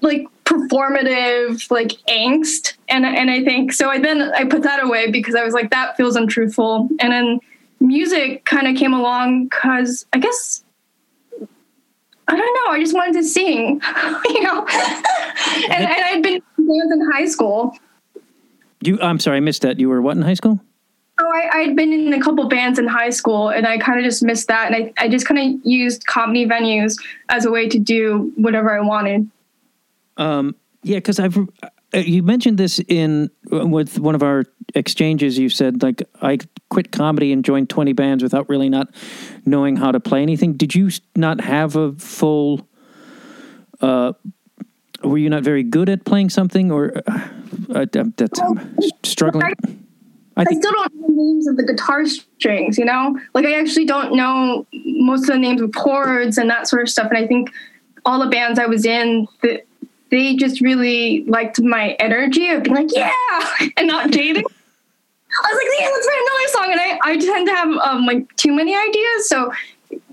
[0.00, 2.74] like performative like angst.
[2.88, 5.70] And and I think so I then I put that away because I was like
[5.70, 6.88] that feels untruthful.
[7.00, 7.40] And then
[7.80, 10.64] music kind of came along cuz I guess
[12.28, 13.80] I don't know I just wanted to sing
[14.26, 14.66] you know?
[15.70, 17.76] And, and I'd been bands in high school.
[18.80, 19.80] You I'm sorry I missed that.
[19.80, 20.60] You were what in high school?
[21.18, 24.04] Oh, I, I'd been in a couple bands in high school and I kind of
[24.04, 24.70] just missed that.
[24.70, 28.76] And I, I just kind of used comedy venues as a way to do whatever
[28.76, 29.30] I wanted.
[30.16, 35.38] Um, yeah, because I've uh, you mentioned this in with one of our exchanges.
[35.38, 36.38] You said like I
[36.70, 38.94] quit comedy and joined twenty bands without really not
[39.44, 40.54] knowing how to play anything.
[40.54, 42.68] Did you not have a full?
[43.80, 44.12] Uh,
[45.02, 47.28] were you not very good at playing something, or uh,
[47.74, 49.54] uh, that's I'm struggling?
[50.38, 52.76] I, I, still don't know the names of the guitar strings.
[52.78, 56.68] You know, like I actually don't know most of the names of chords and that
[56.68, 57.08] sort of stuff.
[57.10, 57.50] And I think
[58.04, 59.62] all the bands I was in, the,
[60.10, 63.10] they just really liked my energy of being like, yeah,
[63.76, 64.44] and not dating.
[65.44, 66.72] I was like, yeah, let's write another song.
[66.72, 69.28] And I, I tend to have um, like too many ideas.
[69.28, 69.52] So,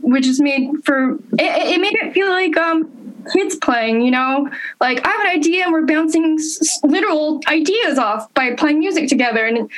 [0.02, 2.92] which is made for, it, it made it feel like um,
[3.32, 4.50] kids playing, you know?
[4.82, 9.08] Like, I have an idea and we're bouncing s- literal ideas off by playing music
[9.08, 9.46] together.
[9.46, 9.70] And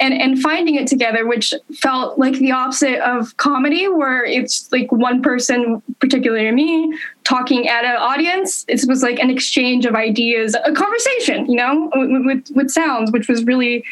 [0.00, 4.90] and and finding it together which felt like the opposite of comedy where it's like
[4.90, 10.56] one person particularly me talking at an audience it was like an exchange of ideas
[10.64, 13.84] a conversation you know with with, sounds which was really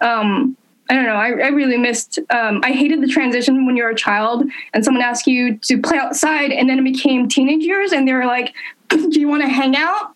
[0.00, 0.56] um
[0.88, 1.16] I don't know.
[1.16, 2.20] I, I really missed.
[2.30, 5.98] Um, I hated the transition when you're a child and someone asks you to play
[5.98, 8.54] outside, and then it became teenage years, and they were like,
[8.88, 10.12] "Do you want to hang out?"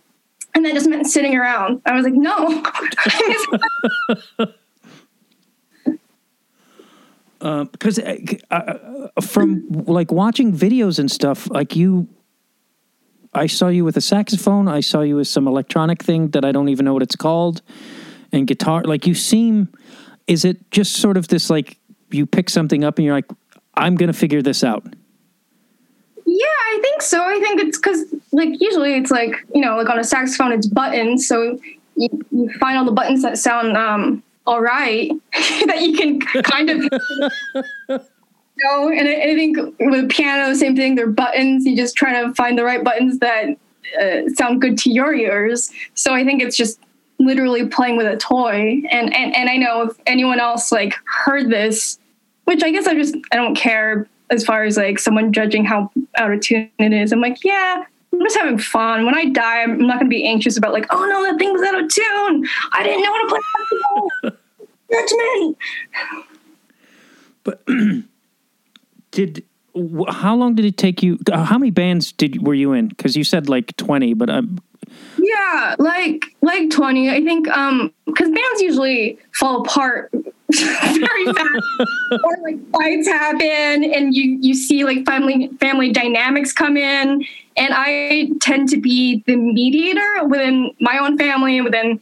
[0.54, 1.82] And that just meant sitting around.
[1.86, 2.62] I was like, "No."
[7.40, 8.16] because uh,
[8.50, 8.54] uh,
[9.16, 12.08] uh, from like watching videos and stuff, like you,
[13.32, 14.68] I saw you with a saxophone.
[14.68, 17.62] I saw you with some electronic thing that I don't even know what it's called,
[18.30, 18.82] and guitar.
[18.84, 19.68] Like you seem,
[20.26, 21.78] is it just sort of this like
[22.10, 23.30] you pick something up and you're like,
[23.74, 24.84] I'm gonna figure this out.
[26.26, 27.24] Yeah, I think so.
[27.24, 30.66] I think it's because, like, usually it's like, you know, like on a saxophone, it's
[30.66, 31.26] buttons.
[31.26, 31.58] So
[31.96, 35.12] you, you find all the buttons that sound um, all right
[35.66, 38.02] that you can kind of.
[38.56, 40.94] You know, and I, I think with piano, same thing.
[40.94, 41.64] They're buttons.
[41.64, 43.56] You just try to find the right buttons that
[43.98, 45.70] uh, sound good to your ears.
[45.94, 46.78] So I think it's just
[47.18, 48.82] literally playing with a toy.
[48.90, 51.98] And, and and I know if anyone else like heard this,
[52.44, 55.90] which I guess I just I don't care as far as like someone judging how
[56.18, 57.12] out of tune it is.
[57.12, 59.06] I'm like, yeah, I'm just having fun.
[59.06, 61.52] When I die, I'm not going to be anxious about like, oh no, that thing
[61.52, 62.46] was out of tune.
[62.72, 63.28] I didn't know how to
[64.22, 64.30] play
[64.92, 65.56] Judgment.
[67.44, 67.62] But
[69.10, 69.44] did
[70.08, 71.18] how long did it take you?
[71.30, 72.88] uh, How many bands did were you in?
[72.88, 74.58] Because you said like twenty, but um,
[75.18, 77.08] Yeah, like like 20.
[77.10, 80.10] I think um because bands usually fall apart
[80.52, 81.64] very fast.
[82.24, 87.24] or like fights happen and you you see like family family dynamics come in.
[87.56, 92.00] And I tend to be the mediator within my own family and within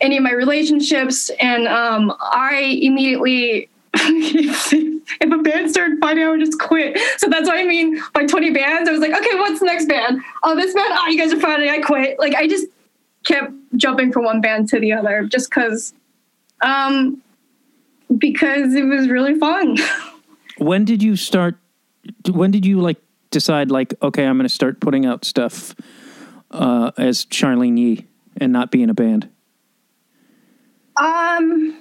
[0.00, 1.30] any of my relationships.
[1.40, 6.98] And um I immediately if, a band started fighting, I would just quit.
[7.18, 8.88] So that's what I mean by 20 bands.
[8.88, 10.20] I was like, okay, what's the next band?
[10.42, 10.88] Oh, this band.
[10.90, 11.70] Oh, you guys are fighting.
[11.70, 12.18] I quit.
[12.18, 12.66] Like I just
[13.24, 15.94] kept jumping from one band to the other just because,
[16.60, 17.22] um,
[18.18, 19.78] because it was really fun.
[20.58, 21.56] when did you start?
[22.30, 22.98] When did you like
[23.30, 25.74] decide like okay, I'm going to start putting out stuff
[26.50, 29.28] uh, as Charlene Yi and not be in a band?
[30.96, 31.76] Um,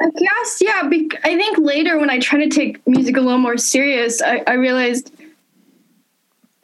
[0.00, 0.82] I guess yeah.
[0.82, 4.54] I think later when I tried to take music a little more serious, I, I
[4.54, 5.12] realized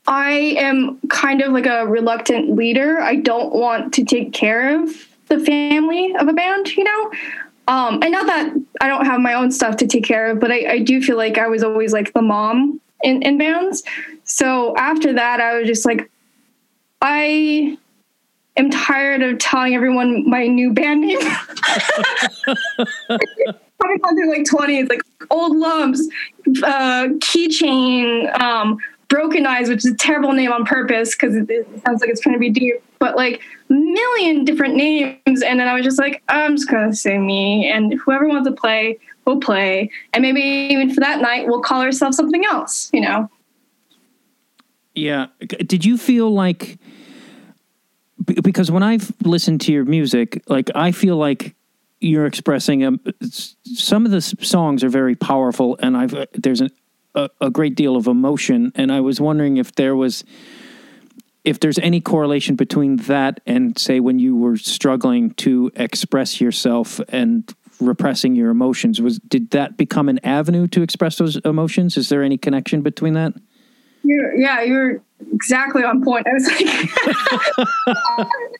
[0.07, 2.99] I am kind of like a reluctant leader.
[2.99, 4.91] I don't want to take care of
[5.29, 7.13] the family of a band, you know.
[7.69, 10.51] Um, and not that I don't have my own stuff to take care of, but
[10.51, 13.83] I, I do feel like I was always like the mom in, in bands.
[14.25, 16.11] So after that, I was just like,
[17.03, 17.77] I
[18.59, 21.19] am tired of telling everyone my new band name.
[23.79, 24.79] Probably gone through like 20.
[24.79, 26.07] It's like old lumps,
[26.65, 31.67] uh, keychain, um, broken eyes, which is a terrible name on purpose because it, it
[31.87, 35.43] sounds like it's trying to be deep, but like million different names.
[35.43, 38.55] And then I was just like, I'm just gonna say me, and whoever wants to
[38.55, 43.01] play we'll play, and maybe even for that night we'll call ourselves something else, you
[43.03, 43.31] know.
[44.95, 45.27] Yeah.
[45.47, 46.79] Did you feel like be-
[48.43, 51.55] because when I've listened to your music, like I feel like
[52.01, 56.71] you're expressing um, some of the songs are very powerful, and I've uh, there's a
[57.41, 60.25] a great deal of emotion, and I was wondering if there was
[61.45, 67.01] if there's any correlation between that and say when you were struggling to express yourself
[67.09, 69.01] and repressing your emotions.
[69.01, 71.97] Was did that become an avenue to express those emotions?
[71.97, 73.35] Is there any connection between that
[74.03, 76.27] You're, yeah, you're exactly on point.
[76.27, 76.59] I was like,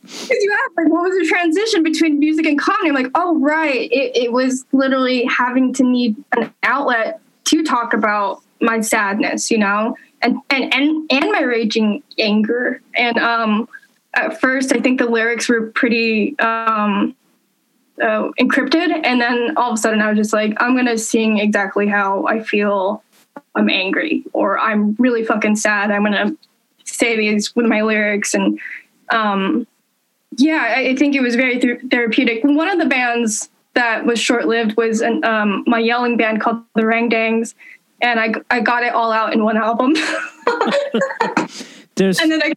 [0.07, 2.89] because you asked, like, what was the transition between music and comedy?
[2.89, 3.91] I'm like, oh, right.
[3.91, 9.59] It, it was literally having to need an outlet to talk about my sadness, you
[9.59, 12.83] know, and and and and my raging anger.
[12.95, 13.69] And um,
[14.15, 17.15] at first, I think the lyrics were pretty um,
[18.03, 21.39] uh, encrypted, and then all of a sudden, I was just like, I'm gonna sing
[21.39, 23.03] exactly how I feel
[23.55, 25.91] I'm angry or I'm really fucking sad.
[25.91, 26.37] I'm gonna
[26.85, 28.59] say these with my lyrics and
[29.11, 29.67] um,
[30.37, 32.45] yeah, I, I think it was very th- therapeutic.
[32.45, 36.63] One of the bands that was short lived was an, um, my yelling band called
[36.75, 37.55] the Rangdangs,
[38.01, 39.95] and I I got it all out in one album.
[41.95, 42.53] there's and then I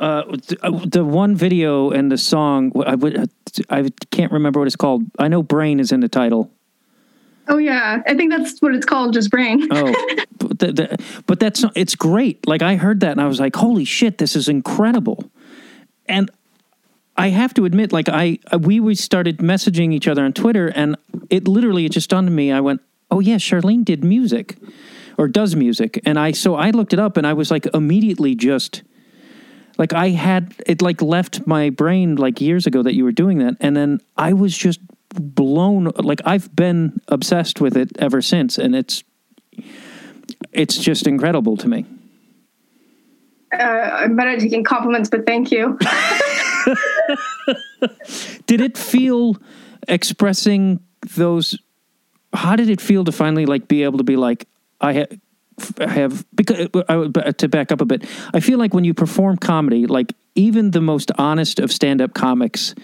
[0.04, 3.30] uh, uh, the one video and the song I would
[3.70, 5.04] I can't remember what it's called.
[5.18, 6.50] I know "Brain" is in the title.
[7.48, 9.66] Oh yeah, I think that's what it's called, just brain.
[9.70, 9.94] Oh,
[10.38, 12.46] but, the, the, but that's it's great.
[12.46, 15.30] Like I heard that and I was like, "Holy shit, this is incredible!"
[16.06, 16.30] And
[17.16, 20.68] I have to admit, like I uh, we we started messaging each other on Twitter,
[20.68, 20.96] and
[21.30, 22.52] it literally it just dawned on me.
[22.52, 22.80] I went,
[23.10, 24.56] "Oh yeah, Charlene did music,
[25.16, 28.34] or does music," and I so I looked it up, and I was like immediately
[28.34, 28.82] just
[29.78, 33.38] like I had it like left my brain like years ago that you were doing
[33.38, 34.80] that, and then I was just
[35.20, 35.90] blown.
[35.96, 39.04] Like I've been obsessed with it ever since, and it's
[40.52, 41.86] it's just incredible to me.
[43.52, 45.78] Uh, I'm at taking compliments, but thank you.
[48.46, 49.36] Did it feel
[49.88, 50.80] expressing
[51.14, 51.58] those?
[52.32, 54.48] How did it feel to finally like be able to be like
[54.80, 55.16] I ha-
[55.80, 56.68] I have because
[57.38, 58.04] to back up a bit.
[58.34, 62.74] I feel like when you perform comedy, like even the most honest of stand-up comics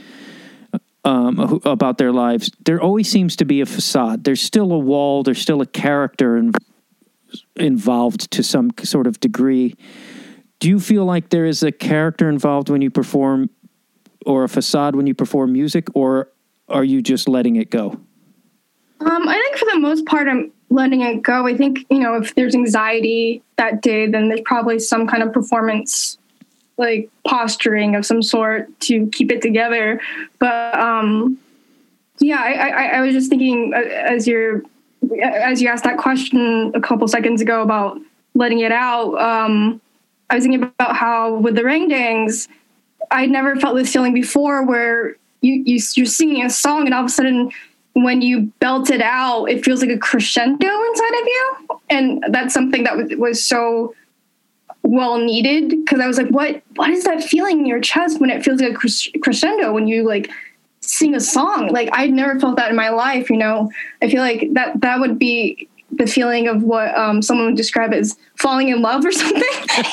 [1.04, 4.24] um, about their lives, there always seems to be a facade.
[4.24, 5.22] There's still a wall.
[5.22, 6.56] There's still a character and
[7.56, 9.74] involved to some sort of degree.
[10.60, 13.50] Do you feel like there is a character involved when you perform,
[14.24, 16.30] or a facade when you perform music, or
[16.68, 17.98] are you just letting it go?
[19.00, 21.46] Um, I think for the most part, I'm letting it go.
[21.46, 25.32] I think you know if there's anxiety that day, then there's probably some kind of
[25.32, 26.18] performance
[26.82, 30.00] like posturing of some sort to keep it together.
[30.38, 31.38] But um,
[32.18, 34.62] yeah, I, I, I was just thinking uh, as you're
[35.22, 37.98] as you asked that question a couple seconds ago about
[38.34, 39.14] letting it out.
[39.18, 39.80] Um,
[40.30, 42.48] I was thinking about how with the rangdangs,
[43.10, 47.00] I'd never felt this feeling before, where you, you you're singing a song and all
[47.00, 47.50] of a sudden
[47.94, 51.56] when you belt it out, it feels like a crescendo inside of you,
[51.90, 53.94] and that's something that was, was so
[54.82, 58.30] well needed because I was like, what what is that feeling in your chest when
[58.30, 60.30] it feels like a crescendo when you like
[60.80, 61.68] sing a song?
[61.68, 63.30] Like I'd never felt that in my life.
[63.30, 63.70] You know,
[64.02, 67.92] I feel like that that would be the feeling of what um, someone would describe
[67.92, 69.42] as falling in love or something.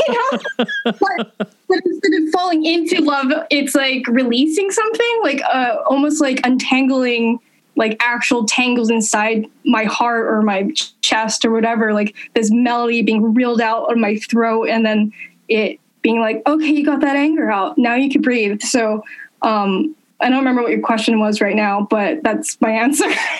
[0.07, 0.39] you know,
[0.83, 6.39] but, but, instead of falling into love, it's like releasing something, like uh, almost like
[6.45, 7.39] untangling
[7.79, 10.69] like actual tangles inside my heart or my
[10.99, 15.13] chest or whatever, like this melody being reeled out of my throat and then
[15.47, 17.77] it being like, okay, you got that anger out.
[17.77, 18.61] Now you can breathe.
[18.61, 19.03] So,
[19.41, 23.07] um, I don't remember what your question was right now, but that's my answer.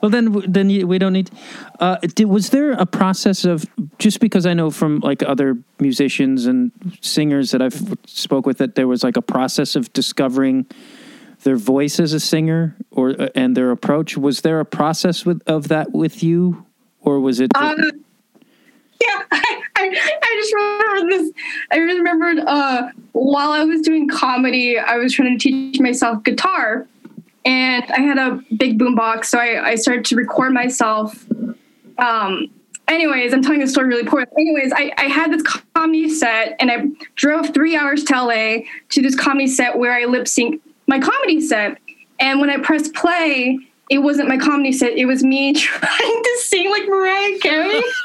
[0.00, 1.32] well, then, then we don't need.
[1.80, 3.66] Uh, did, was there a process of
[3.98, 6.70] just because I know from like other musicians and
[7.00, 10.66] singers that I've spoke with that there was like a process of discovering
[11.42, 15.42] their voice as a singer or uh, and their approach was there a process with
[15.46, 16.64] of that with you?
[17.02, 17.76] Or was it um,
[19.00, 21.32] yeah I, I, I, just remember this.
[21.70, 26.86] I remembered uh, while i was doing comedy i was trying to teach myself guitar
[27.44, 31.26] and i had a big boombox so I, I started to record myself.
[31.98, 32.50] Um,
[32.86, 34.26] anyways i'm telling the story really poorly.
[34.36, 35.42] anyways I, I had this
[35.74, 36.84] comedy set and i
[37.16, 38.58] drove three hours to la
[38.90, 41.78] to this comedy set where i lip sync my comedy set.
[42.18, 43.60] And when I pressed play,
[43.90, 44.92] it wasn't my comedy set.
[44.92, 47.82] It was me trying to sing like Mariah Carey.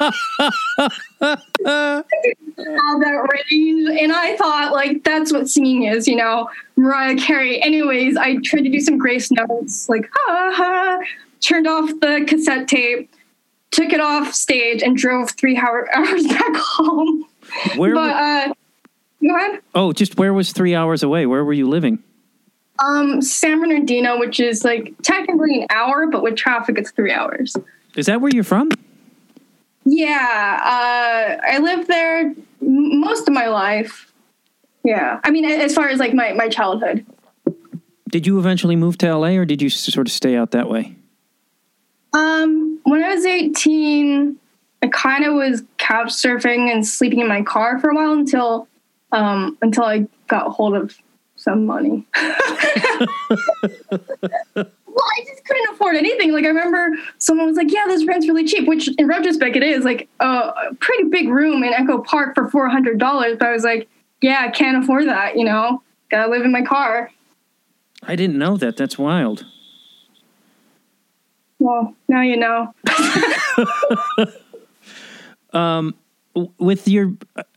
[1.20, 7.60] Have that range, and I thought like that's what singing is, you know, Mariah Carey.
[7.62, 11.00] Anyways, I tried to do some grace notes, like ha ha.
[11.40, 13.10] Turned off the cassette tape,
[13.70, 17.26] took it off stage, and drove three hour, hours back home.
[17.76, 17.94] Where?
[17.94, 18.54] But uh,
[19.20, 19.60] go ahead.
[19.74, 21.26] Oh, just where was three hours away?
[21.26, 22.02] Where were you living?
[22.78, 27.56] Um, San Bernardino, which is like technically an hour, but with traffic, it's three hours.
[27.96, 28.70] Is that where you're from?
[29.84, 34.12] Yeah, uh, I lived there most of my life.
[34.82, 37.06] Yeah, I mean, as far as like my my childhood.
[38.10, 40.96] Did you eventually move to LA, or did you sort of stay out that way?
[42.12, 44.38] Um, when I was eighteen,
[44.82, 48.68] I kind of was couch surfing and sleeping in my car for a while until
[49.12, 50.96] um, until I got hold of
[51.44, 52.06] some money.
[52.14, 52.26] well,
[54.56, 56.32] I just couldn't afford anything.
[56.32, 56.88] Like I remember
[57.18, 60.74] someone was like, "Yeah, this rent's really cheap," which in retrospect it is like a
[60.80, 63.36] pretty big room in Echo Park for four hundred dollars.
[63.38, 63.88] But I was like,
[64.22, 65.36] "Yeah, I can't afford that.
[65.36, 67.10] You know, gotta live in my car."
[68.02, 68.78] I didn't know that.
[68.78, 69.44] That's wild.
[71.58, 72.74] Well, now you know.
[75.52, 75.94] um,
[76.58, 77.12] with your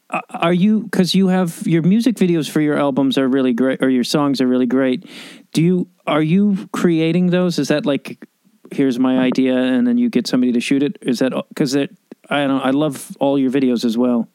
[0.10, 3.90] are you because you have your music videos for your albums are really great or
[3.90, 5.10] your songs are really great.
[5.54, 7.60] Do you are you creating those?
[7.60, 8.26] Is that like
[8.72, 10.98] here's my idea and then you get somebody to shoot it?
[11.02, 11.88] Is that because i
[12.30, 14.30] don't i love all your videos as well.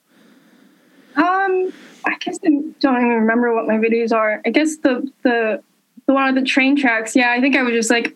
[1.16, 1.72] Um
[2.04, 2.48] i guess i
[2.80, 4.42] don't even remember what my videos are.
[4.44, 5.62] I guess the the
[6.06, 7.16] the one of the train tracks.
[7.16, 8.14] Yeah i think i was just like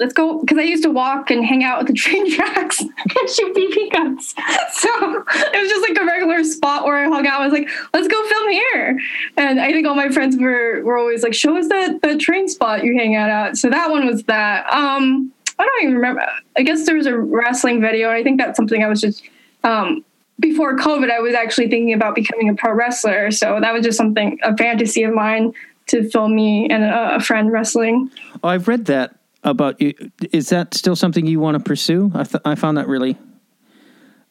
[0.00, 3.30] let's go because I used to walk and hang out at the train tracks and
[3.30, 4.34] shoot BB guns.
[4.72, 7.40] So it was just like a regular spot where I hung out.
[7.40, 9.00] I was like, let's go film here.
[9.36, 12.48] And I think all my friends were were always like, show us that the train
[12.48, 13.56] spot you hang out at.
[13.56, 14.66] So that one was that.
[14.72, 16.26] Um, I don't even remember.
[16.56, 18.10] I guess there was a wrestling video.
[18.10, 19.22] I think that's something I was just
[19.62, 20.04] um,
[20.40, 21.10] before COVID.
[21.10, 23.30] I was actually thinking about becoming a pro wrestler.
[23.30, 25.54] So that was just something a fantasy of mine
[25.86, 28.10] to film me and a, a friend wrestling.
[28.42, 29.14] Oh, I've read that
[29.44, 29.94] about you.
[30.32, 32.10] Is that still something you want to pursue?
[32.14, 33.18] I th- I found that really.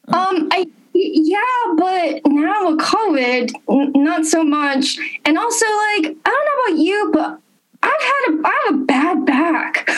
[0.08, 1.38] Uh, um, I yeah,
[1.76, 4.96] but now with COVID, n- not so much.
[5.24, 7.40] And also, like, I don't know about you, but
[7.82, 9.90] I've had a I have a bad back.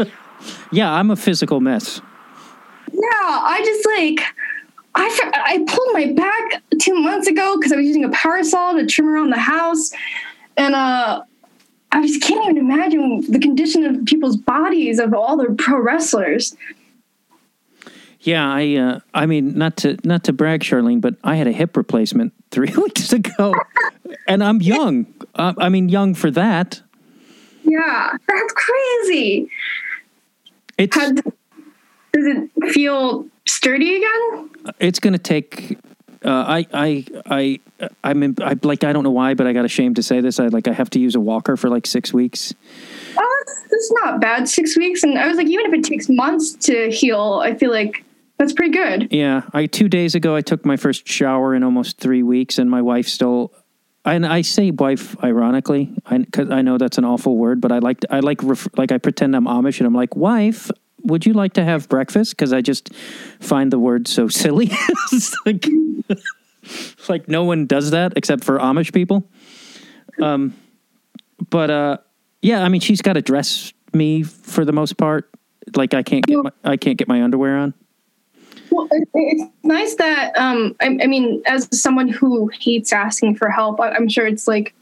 [0.72, 2.00] yeah, I'm a physical mess.
[2.92, 4.20] Yeah, I just like
[4.94, 8.72] I I pulled my back two months ago because I was using a power saw
[8.72, 9.90] to trim around the house,
[10.56, 11.22] and uh
[11.90, 16.54] I just can't even imagine the condition of people's bodies of all the pro wrestlers.
[18.20, 21.52] Yeah, I uh, I mean not to not to brag, Charlene, but I had a
[21.52, 23.54] hip replacement three weeks ago,
[24.26, 25.06] and I'm young.
[25.34, 26.82] Uh, I mean, young for that.
[27.64, 29.50] Yeah, that's crazy.
[30.78, 31.24] It's How, does
[32.14, 34.50] it feel sturdy again?
[34.78, 35.78] it's going to take.
[36.24, 37.60] Uh, I I I
[38.02, 40.40] I'm in, I like I don't know why, but I got ashamed to say this.
[40.40, 42.54] I like I have to use a walker for like six weeks.
[43.16, 44.48] Oh, that's, that's not bad.
[44.48, 47.70] Six weeks, and I was like, even if it takes months to heal, I feel
[47.70, 48.04] like
[48.38, 49.12] that's pretty good.
[49.12, 52.70] Yeah, I two days ago I took my first shower in almost three weeks, and
[52.70, 53.52] my wife still.
[54.04, 57.98] And I say wife ironically, because I, know that's an awful word, but I like
[58.08, 60.70] I like ref, like I pretend I'm Amish, and I'm like, wife,
[61.02, 62.32] would you like to have breakfast?
[62.32, 62.94] Because I just
[63.40, 64.70] find the word so silly.
[65.46, 65.66] like,
[67.08, 69.28] like no one does that except for Amish people.
[70.20, 70.54] Um,
[71.50, 71.98] but uh,
[72.42, 75.30] yeah, I mean, she's got to dress me for the most part.
[75.76, 77.74] Like I can't get my, I can't get my underwear on.
[78.70, 83.80] Well, it's nice that um, I, I mean, as someone who hates asking for help,
[83.80, 84.74] I'm sure it's like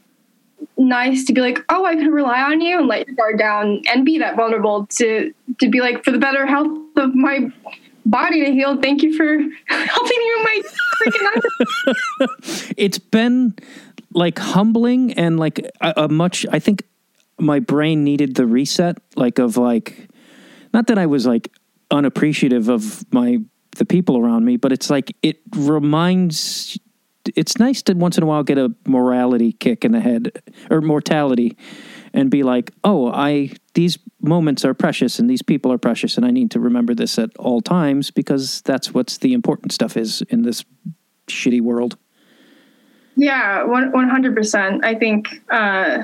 [0.77, 3.81] nice to be like, oh, I can rely on you and let your guard down
[3.89, 7.51] and be that vulnerable to to be like for the better health of my
[8.09, 8.81] body to heal.
[8.81, 9.25] Thank you for
[9.67, 10.61] helping me with my
[10.97, 11.41] freaking
[12.77, 13.53] it's been
[14.13, 16.83] like humbling and like a, a much i think
[17.39, 20.07] my brain needed the reset like of like
[20.73, 21.51] not that i was like
[21.91, 23.37] unappreciative of my
[23.77, 26.79] the people around me but it's like it reminds
[27.35, 30.31] it's nice to once in a while get a morality kick in the head
[30.71, 31.55] or mortality
[32.13, 36.25] and be like oh i these moments are precious and these people are precious and
[36.25, 40.21] i need to remember this at all times because that's what's the important stuff is
[40.29, 40.65] in this
[41.27, 41.97] shitty world
[43.17, 44.85] Yeah, one hundred percent.
[44.85, 46.03] I think uh,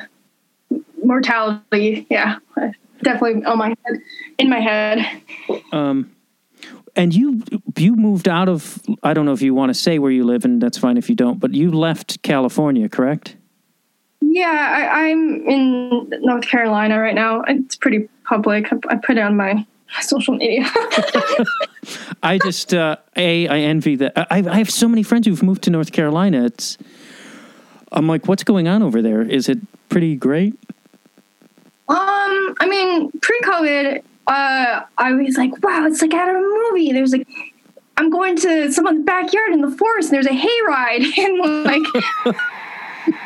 [1.03, 2.07] mortality.
[2.09, 2.37] Yeah,
[3.03, 4.01] definitely on my head,
[4.39, 5.21] in my head.
[5.71, 6.15] Um,
[6.95, 7.43] and you
[7.77, 10.43] you moved out of I don't know if you want to say where you live,
[10.43, 11.39] and that's fine if you don't.
[11.39, 13.37] But you left California, correct?
[14.33, 17.43] Yeah, I, I'm in North Carolina right now.
[17.47, 18.65] It's pretty public.
[18.73, 19.63] I, I put it on my
[20.01, 20.65] social media.
[22.23, 24.13] I just uh, a I envy that.
[24.17, 26.45] I, I have so many friends who've moved to North Carolina.
[26.45, 26.79] It's
[27.91, 29.21] I'm like, what's going on over there?
[29.21, 29.59] Is it
[29.89, 30.53] pretty great?
[31.87, 36.91] Um, I mean, pre-COVID, uh, I was like, wow, it's like out of a movie.
[36.91, 37.27] There's like,
[37.97, 41.63] I'm going to someone's backyard in the forest, and there's a hayride, and
[42.25, 42.35] like,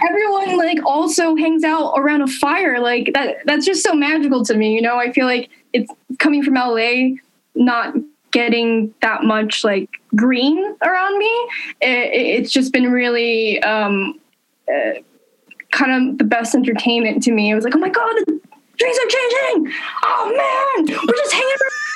[0.08, 2.80] everyone like also hangs out around a fire.
[2.80, 4.74] Like that, that's just so magical to me.
[4.74, 7.16] You know, I feel like it's coming from LA,
[7.56, 7.96] not
[8.32, 11.50] getting that much like green around me.
[11.82, 14.20] It, it's just been really um,
[14.68, 15.00] uh,
[15.72, 17.52] kind of the best entertainment to me.
[17.52, 18.40] It was like, oh my god, the
[18.80, 19.74] trees are changing.
[20.04, 21.88] Oh man, we're just hanging around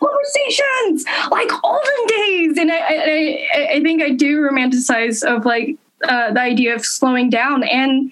[0.00, 2.58] conversations like olden days.
[2.58, 6.84] And I, I, I, I think I do romanticize of like uh, the idea of
[6.84, 8.10] slowing down and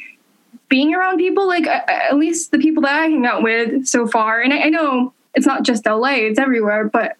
[0.69, 4.07] being around people like uh, at least the people that I hang out with so
[4.07, 4.41] far.
[4.41, 6.85] And I, I know it's not just LA; it's everywhere.
[6.85, 7.17] But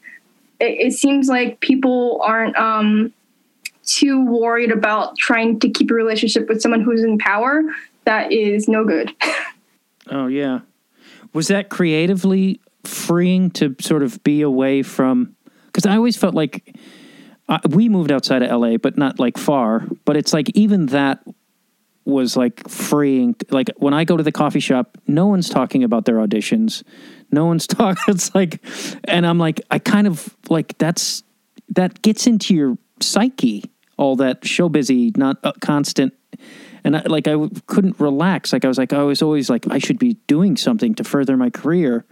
[0.61, 3.13] it, it seems like people aren't um,
[3.85, 7.63] too worried about trying to keep a relationship with someone who's in power.
[8.05, 9.15] That is no good.
[10.11, 10.61] Oh yeah.
[11.33, 15.37] Was that creatively freeing to sort of be away from?
[15.67, 16.77] Because I always felt like
[17.49, 19.87] uh, we moved outside of LA, but not like far.
[20.05, 21.23] But it's like even that
[22.05, 23.37] was like freeing.
[23.51, 26.83] Like when I go to the coffee shop, no one's talking about their auditions.
[27.31, 28.03] No one's talking.
[28.09, 28.63] It's like,
[29.05, 31.23] and I'm like, I kind of like that's
[31.71, 33.65] that gets into your psyche.
[33.97, 36.15] All that show busy, not uh, constant
[36.85, 38.53] and I, like I w- couldn't relax.
[38.53, 41.37] Like I was like I was always like I should be doing something to further
[41.37, 42.05] my career,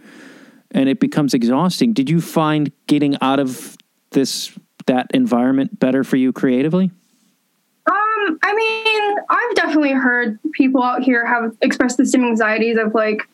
[0.71, 1.93] and it becomes exhausting.
[1.93, 3.77] Did you find getting out of
[4.11, 4.57] this
[4.87, 6.91] that environment better for you creatively?
[7.85, 12.93] Um, I mean, I've definitely heard people out here have expressed the same anxieties of
[12.93, 13.27] like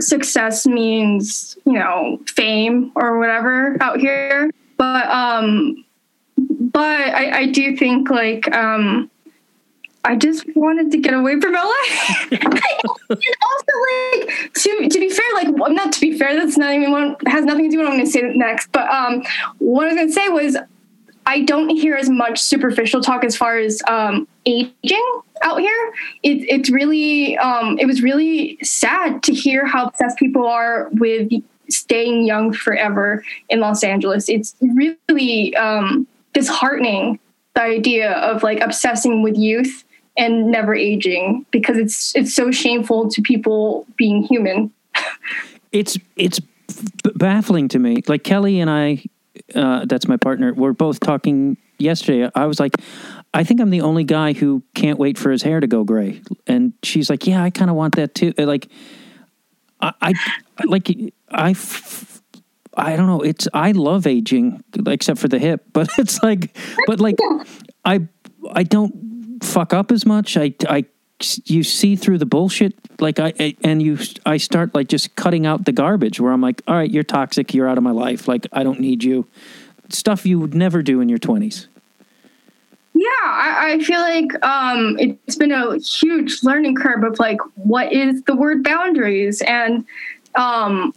[0.00, 4.50] success means, you know, fame or whatever out here.
[4.76, 5.84] But um
[6.36, 9.10] but I, I do think like um
[10.06, 11.62] I just wanted to get away from LA.
[12.30, 16.72] and also like to to be fair, like well, not to be fair, that's not
[16.74, 18.70] even one has nothing to do with what I'm gonna say next.
[18.70, 19.24] But um
[19.58, 20.56] what I was gonna say was
[21.26, 25.92] I don't hear as much superficial talk as far as um, aging out here.
[26.22, 31.28] It, it's really, um, it was really sad to hear how obsessed people are with
[31.68, 34.28] staying young forever in Los Angeles.
[34.28, 37.18] It's really um, disheartening
[37.54, 39.82] the idea of like obsessing with youth
[40.16, 44.72] and never aging because it's it's so shameful to people being human.
[45.72, 46.40] It's it's
[47.16, 48.02] baffling to me.
[48.06, 49.04] Like Kelly and I,
[49.54, 52.30] uh, that's my partner, we're both talking yesterday.
[52.34, 52.76] I was like,
[53.34, 56.22] I think I'm the only guy who can't wait for his hair to go gray,
[56.46, 58.32] and she's like, Yeah, I kind of want that too.
[58.38, 58.68] Like,
[59.80, 60.12] I, I
[60.64, 60.88] like
[61.30, 61.50] I.
[61.50, 62.22] f-
[62.78, 63.22] I don't know.
[63.22, 65.64] It's I love aging, except for the hip.
[65.72, 66.56] But it's like,
[66.86, 67.16] but like,
[67.84, 68.06] I
[68.52, 70.36] I don't fuck up as much.
[70.36, 70.84] I I
[71.44, 72.74] you see through the bullshit.
[73.00, 76.20] Like I I- and you I start like just cutting out the garbage.
[76.20, 77.54] Where I'm like, all right, you're toxic.
[77.54, 78.28] You're out of my life.
[78.28, 79.26] Like I don't need you.
[79.88, 81.68] Stuff you would never do in your twenties.
[82.94, 87.92] Yeah, I, I feel like um, it's been a huge learning curve of like what
[87.92, 89.84] is the word boundaries and
[90.34, 90.94] um,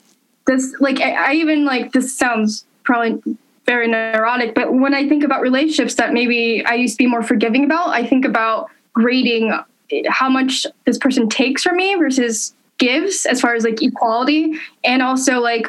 [0.47, 3.21] this like I, I even like this sounds probably
[3.69, 7.21] very neurotic, but when I think about relationships that maybe I used to be more
[7.21, 9.53] forgiving about, I think about grading
[10.07, 15.03] how much this person takes from me versus gives as far as like equality and
[15.03, 15.67] also like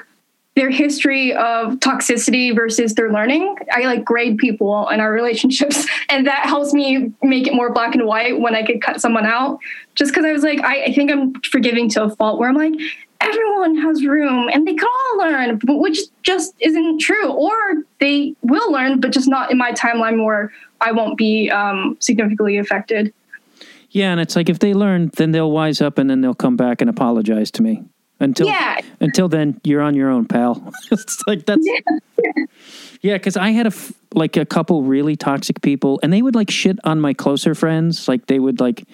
[0.57, 3.55] their history of toxicity versus their learning.
[3.70, 7.94] I like grade people in our relationships, and that helps me make it more black
[7.94, 9.59] and white when I could cut someone out.
[9.94, 12.57] Just because I was like, I, I think I'm forgiving to a fault where I'm
[12.57, 12.72] like,
[13.21, 17.29] everyone has room and they can all learn, but which just isn't true.
[17.31, 21.97] Or they will learn, but just not in my timeline where I won't be um,
[22.01, 23.12] significantly affected.
[23.91, 26.57] Yeah, and it's like if they learn, then they'll wise up, and then they'll come
[26.57, 27.83] back and apologize to me.
[28.21, 28.79] Until Yeah.
[29.01, 30.73] until then, you're on your own, pal.
[30.93, 31.66] it's like that's
[33.03, 33.14] yeah.
[33.16, 36.51] Because I had a f- like a couple really toxic people, and they would like
[36.51, 38.07] shit on my closer friends.
[38.09, 38.87] Like they would like,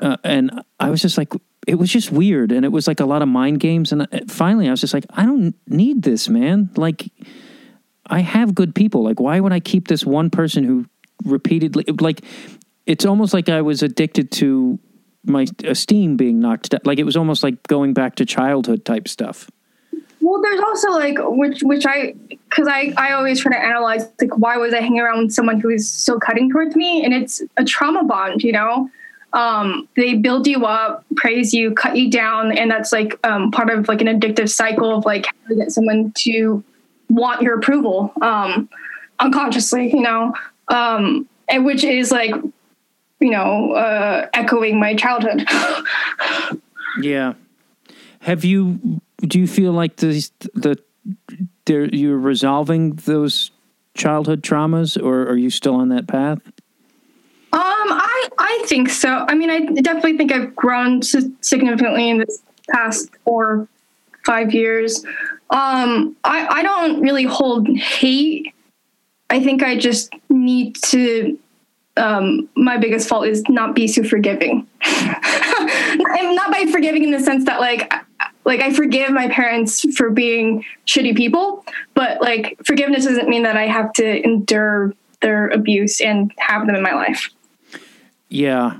[0.00, 1.32] uh, and I was just like,
[1.66, 3.92] it was just weird, and it was like a lot of mind games.
[3.92, 6.70] And uh, finally, I was just like, I don't need this, man.
[6.76, 7.10] Like,
[8.06, 9.04] I have good people.
[9.04, 10.86] Like, why would I keep this one person who
[11.24, 12.22] repeatedly like?
[12.84, 14.78] It's almost like I was addicted to
[15.24, 16.80] my esteem being knocked down.
[16.84, 19.50] Like it was almost like going back to childhood type stuff.
[20.20, 24.36] Well, there's also like which which I because I I always try to analyze like
[24.36, 27.42] why was I hanging around with someone who is so cutting towards me, and it's
[27.56, 28.88] a trauma bond, you know.
[29.32, 33.70] Um, they build you up, praise you, cut you down, and that's like um, part
[33.70, 36.62] of like an addictive cycle of like how to get someone to
[37.08, 38.68] want your approval um,
[39.18, 40.34] unconsciously, you know,
[40.68, 42.34] um, and which is like
[43.20, 45.46] you know uh, echoing my childhood.
[47.00, 47.34] Yeah.
[48.20, 49.00] Have you?
[49.20, 50.78] Do you feel like the the
[51.64, 53.50] there you're resolving those
[53.94, 56.40] childhood traumas, or are you still on that path?
[57.52, 59.26] Um, I I think so.
[59.28, 63.68] I mean, I definitely think I've grown significantly in this past four,
[64.24, 65.04] five years.
[65.50, 68.54] Um, I I don't really hold hate.
[69.28, 71.38] I think I just need to.
[71.98, 74.66] Um, my biggest fault is not be so forgiving.
[75.94, 77.92] Not by forgiving in the sense that like
[78.46, 83.58] like I forgive my parents for being shitty people, but like forgiveness doesn't mean that
[83.58, 87.28] I have to endure their abuse and have them in my life.
[88.32, 88.78] Yeah.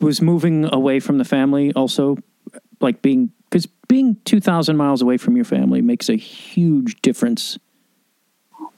[0.00, 2.16] Was moving away from the family also
[2.80, 7.58] like being because being two thousand miles away from your family makes a huge difference.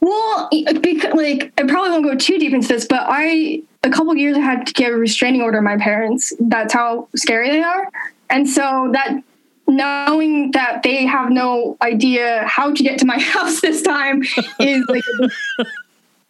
[0.01, 3.91] Well, uh, because, like I probably won't go too deep into this, but I a
[3.91, 6.33] couple years I had to get a restraining order on my parents.
[6.41, 7.89] That's how scary they are,
[8.31, 9.23] and so that
[9.67, 14.23] knowing that they have no idea how to get to my house this time
[14.61, 15.05] is like,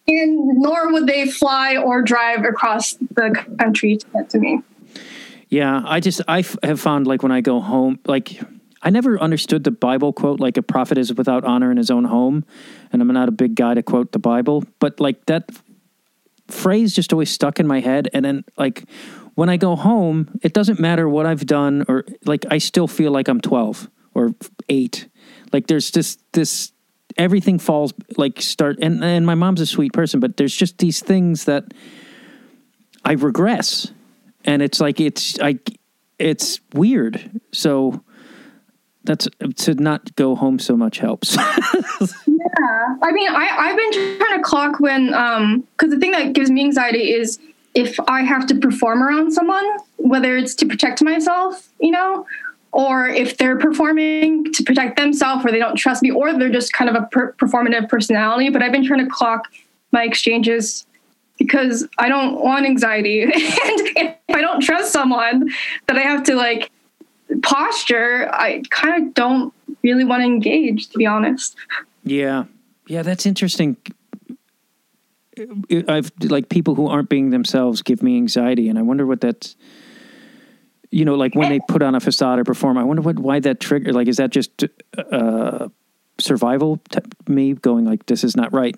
[0.07, 4.61] and nor would they fly or drive across the country to get to me.
[5.49, 8.39] Yeah, I just I f- have found like when I go home, like
[8.81, 12.05] I never understood the Bible quote like a prophet is without honor in his own
[12.05, 12.45] home,
[12.91, 15.49] and I'm not a big guy to quote the Bible, but like that
[16.47, 18.85] phrase just always stuck in my head, and then like
[19.35, 23.11] when I go home, it doesn't matter what I've done or like I still feel
[23.11, 24.33] like I'm 12 or
[24.69, 25.07] 8.
[25.51, 26.71] Like there's just this
[27.17, 30.99] everything falls like start and and my mom's a sweet person, but there's just these
[30.99, 31.73] things that
[33.03, 33.91] I regress
[34.45, 35.59] and it's like it's I
[36.19, 37.41] it's weird.
[37.51, 38.01] So
[39.03, 41.37] that's to not go home so much helps.
[42.57, 46.33] Yeah, I mean, I I've been trying to clock when um because the thing that
[46.33, 47.39] gives me anxiety is
[47.73, 49.65] if I have to perform around someone,
[49.97, 52.25] whether it's to protect myself, you know,
[52.75, 56.73] or if they're performing to protect themselves, or they don't trust me, or they're just
[56.73, 58.49] kind of a per- performative personality.
[58.49, 59.47] But I've been trying to clock
[59.93, 60.85] my exchanges
[61.37, 65.49] because I don't want anxiety, and if I don't trust someone
[65.87, 66.69] that I have to like
[67.43, 71.55] posture, I kind of don't really want to engage, to be honest.
[72.03, 72.43] yeah.
[72.87, 73.77] Yeah, that's interesting.
[75.87, 79.55] I've like people who aren't being themselves give me anxiety and I wonder what that's
[80.95, 83.41] you know like when they put on a facade or perform I wonder what why
[83.41, 84.63] that trigger like is that just
[85.11, 85.67] uh
[86.17, 88.75] survival t- me going like this is not right.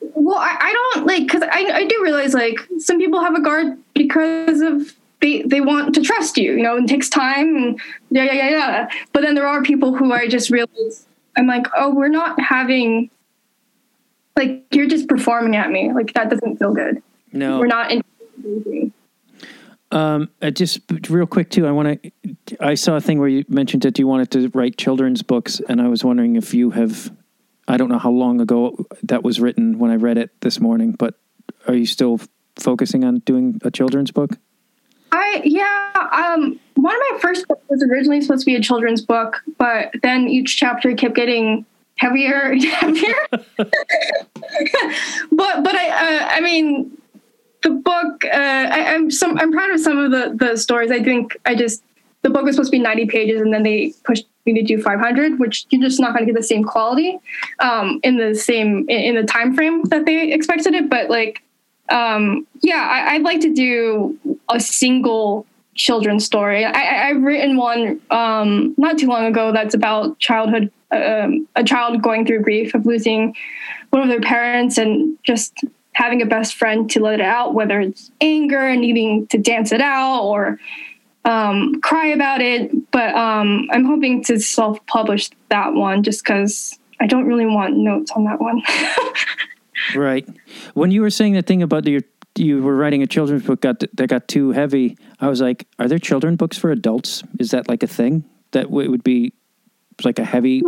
[0.00, 3.40] Well, I, I don't like because I, I do realize like some people have a
[3.40, 7.56] guard because of they they want to trust you, you know, and it takes time
[7.56, 8.88] and yeah yeah yeah yeah.
[9.14, 11.06] But then there are people who I just realize
[11.38, 13.10] I'm like, oh, we're not having
[14.36, 15.90] like you're just performing at me.
[15.90, 17.02] Like that doesn't feel good.
[17.32, 18.02] No, We're not in
[19.94, 21.66] Um, just real quick too.
[21.66, 22.36] I want to.
[22.60, 25.80] I saw a thing where you mentioned that you wanted to write children's books, and
[25.80, 27.12] I was wondering if you have.
[27.66, 30.92] I don't know how long ago that was written when I read it this morning,
[30.92, 31.14] but
[31.66, 32.20] are you still
[32.56, 34.36] focusing on doing a children's book?
[35.12, 35.92] I yeah.
[36.12, 39.94] Um, one of my first books was originally supposed to be a children's book, but
[40.02, 41.64] then each chapter kept getting
[41.98, 43.14] heavier and heavier.
[43.38, 43.68] but
[45.30, 46.98] but I uh, I mean
[47.64, 50.92] the book uh, I, I'm some I'm proud of some of the the stories.
[50.92, 51.82] I think I just
[52.22, 54.82] the book was supposed to be 90 pages and then they pushed me to do
[54.82, 57.18] 500 which you're just not going to get the same quality
[57.60, 61.42] um, in the same in, in the time frame that they expected it but like
[61.90, 68.00] um, yeah I, i'd like to do a single children's story I, i've written one
[68.10, 72.86] um, not too long ago that's about childhood um, a child going through grief of
[72.86, 73.34] losing
[73.90, 75.64] one of their parents and just
[75.94, 79.72] having a best friend to let it out whether it's anger and needing to dance
[79.72, 80.58] it out or
[81.24, 86.78] um, cry about it, but um, I'm hoping to self publish that one just because
[87.00, 88.62] I don't really want notes on that one.
[89.94, 90.26] Right.
[90.74, 92.02] When you were saying that thing about your
[92.36, 95.88] you were writing a children's book got that got too heavy, I was like, are
[95.88, 97.22] there children books for adults?
[97.38, 99.32] Is that like a thing that w- would be
[100.02, 100.62] like a heavy?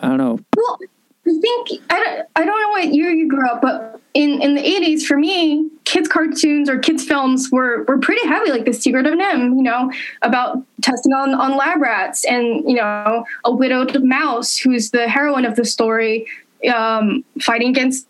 [0.00, 0.38] I don't know.
[0.56, 0.78] well,
[1.26, 4.54] I think I don't, I don't know what year you grew up, but in, in
[4.54, 8.72] the 80s, for me, kids' cartoons or kids' films were, were pretty heavy, like The
[8.72, 9.92] Secret of NIMH, you know,
[10.22, 15.44] about testing on, on lab rats and, you know, a widowed mouse who's the heroine
[15.44, 16.26] of the story
[16.74, 18.06] um, fighting against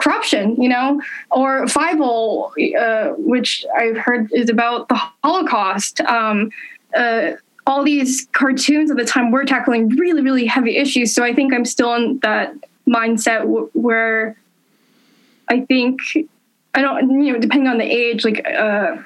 [0.00, 6.00] corruption, you know, or Fievel, uh, which I've heard is about the Holocaust.
[6.02, 6.50] Um,
[6.96, 7.32] uh,
[7.66, 11.14] all these cartoons at the time were tackling really, really heavy issues.
[11.14, 12.54] So I think I'm still in that
[12.88, 14.36] mindset w- where
[15.48, 16.00] I think
[16.74, 18.98] I don't, you know, depending on the age, like uh,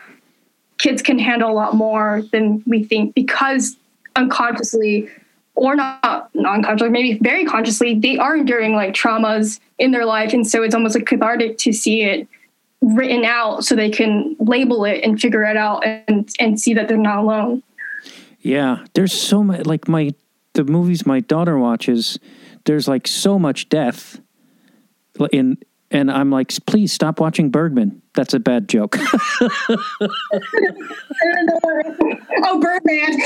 [0.79, 3.77] kids can handle a lot more than we think because
[4.17, 5.09] unconsciously
[5.55, 10.33] or not unconsciously, maybe very consciously, they are enduring like traumas in their life.
[10.33, 12.27] And so it's almost like cathartic to see it
[12.81, 16.89] written out so they can label it and figure it out and, and see that
[16.89, 17.63] they're not alone.
[18.41, 20.15] Yeah, there's so much like my
[20.55, 22.19] the movies my daughter watches.
[22.65, 24.21] There's like so much death
[25.33, 25.59] in,
[25.91, 28.03] and I'm like, please stop watching Bergman.
[28.15, 28.97] That's a bad joke.
[32.43, 33.23] oh, Bergman.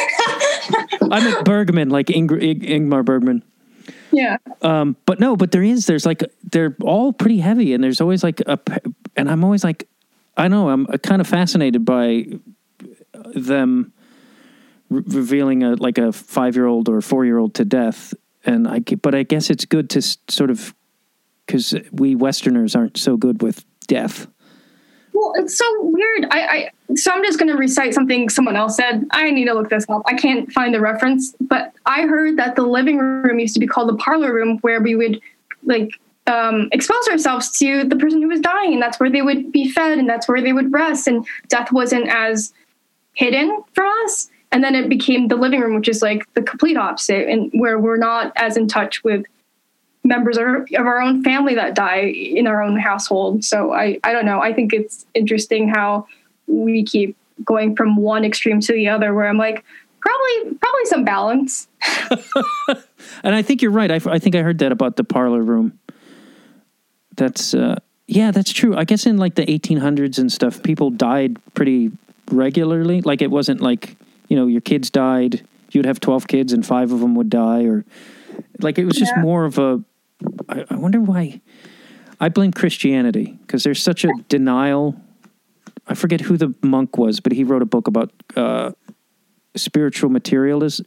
[1.11, 3.43] I'm meant Bergman, like Ingr- Ing- Ingmar Bergman.
[4.13, 4.37] yeah.
[4.63, 5.87] Um, but no, but there is.
[5.87, 8.59] There's like they're all pretty heavy, and there's always like a,
[9.17, 9.89] and I'm always like,
[10.37, 12.27] I know I'm kind of fascinated by
[13.35, 13.93] them
[14.95, 18.15] re- revealing a like a five year old or four year old to death,
[18.45, 20.75] and I but I guess it's good to sort of
[21.47, 24.27] because we Westerners aren't so good with death.
[25.13, 26.27] Well, it's so weird.
[26.31, 29.07] I, I so I'm just going to recite something someone else said.
[29.13, 30.03] I need to look this up.
[30.07, 33.67] I can't find the reference, but I heard that the living room used to be
[33.67, 35.21] called the parlor room, where we would
[35.63, 35.91] like
[36.27, 39.71] um, expose ourselves to the person who was dying, and that's where they would be
[39.71, 42.53] fed, and that's where they would rest, and death wasn't as
[43.13, 44.31] hidden for us.
[44.55, 47.79] And then it became the living room, which is like the complete opposite, and where
[47.79, 49.27] we're not as in touch with
[50.05, 53.43] members of our, own family that die in our own household.
[53.45, 54.41] So I, I don't know.
[54.41, 56.07] I think it's interesting how
[56.47, 59.65] we keep going from one extreme to the other where I'm like,
[60.01, 61.67] probably, probably some balance.
[63.23, 63.91] And I think you're right.
[63.91, 65.79] I, I think I heard that about the parlor room.
[67.17, 67.77] That's uh,
[68.07, 68.77] yeah, that's true.
[68.77, 71.91] I guess in like the 1800s and stuff, people died pretty
[72.31, 73.03] regularly.
[73.03, 73.97] Like it wasn't like
[74.29, 75.47] you know your kids died.
[75.73, 77.85] You'd have 12 kids and five of them would die, or
[78.61, 79.23] like it was just Yeah.
[79.23, 79.83] more of a.
[80.49, 81.41] I, I wonder why.
[82.21, 84.97] I blame Christianity because there's such a denial.
[85.87, 88.71] I forget who the monk was, but he wrote a book about uh,
[89.57, 90.87] spiritual materialism,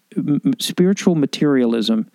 [0.60, 2.10] spiritual materialism,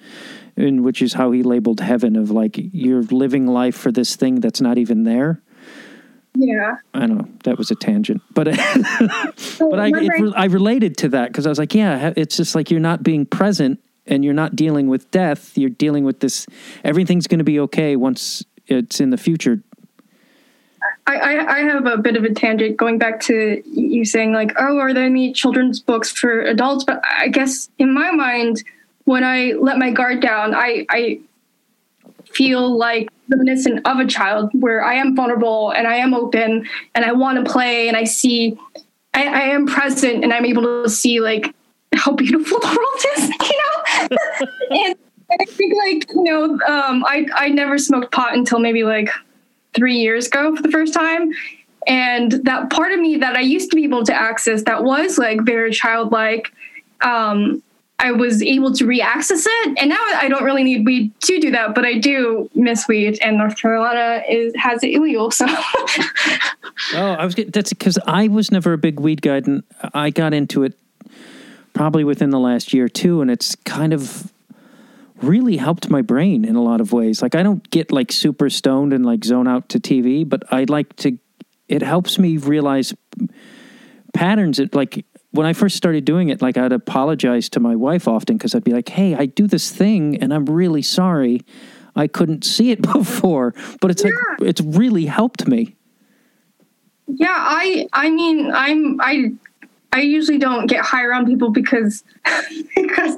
[0.56, 4.40] in which is how he labeled heaven of like you're living life for this thing
[4.40, 5.40] that's not even there.
[6.34, 6.76] Yeah.
[6.94, 7.28] I don't know.
[7.44, 8.54] That was a tangent, but
[9.36, 12.36] So oh, but I it, I related to that because I was like, yeah, it's
[12.36, 15.56] just like you're not being present and you're not dealing with death.
[15.56, 16.46] You're dealing with this.
[16.84, 19.62] Everything's going to be okay once it's in the future.
[21.06, 24.52] I, I, I have a bit of a tangent going back to you saying like,
[24.58, 26.84] oh, are there any children's books for adults?
[26.84, 28.62] But I guess in my mind,
[29.04, 31.20] when I let my guard down, I I
[32.34, 37.04] feel like reminiscent of a child where I am vulnerable and I am open and
[37.04, 38.58] I want to play and I see
[39.14, 41.54] I, I am present and I'm able to see like
[41.94, 44.16] how beautiful the world is, you know?
[44.86, 44.96] and
[45.40, 49.10] I think like, you know, um, I, I never smoked pot until maybe like
[49.74, 51.32] three years ago for the first time.
[51.86, 55.18] And that part of me that I used to be able to access that was
[55.18, 56.52] like very childlike,
[57.00, 57.62] um,
[57.98, 61.52] I was able to re-access it, and now I don't really need weed to do
[61.52, 65.30] that, but I do miss weed, and North Carolina is has it illegal.
[65.30, 65.46] So,
[66.94, 69.62] oh, I was that's because I was never a big weed guy, and
[69.94, 70.76] I got into it
[71.74, 74.32] probably within the last year or two, and it's kind of
[75.22, 77.22] really helped my brain in a lot of ways.
[77.22, 80.64] Like I don't get like super stoned and like zone out to TV, but I
[80.64, 81.18] like to.
[81.68, 82.92] It helps me realize
[84.12, 84.58] patterns.
[84.58, 88.36] It like when I first started doing it, like I'd apologize to my wife often
[88.36, 91.42] because I'd be like, "Hey, I do this thing, and I'm really sorry.
[91.96, 94.10] I couldn't see it before, but it's yeah.
[94.38, 95.74] like it's really helped me."
[97.06, 99.32] Yeah, I I mean, I'm I
[99.92, 102.04] I usually don't get high around people because
[102.76, 103.16] because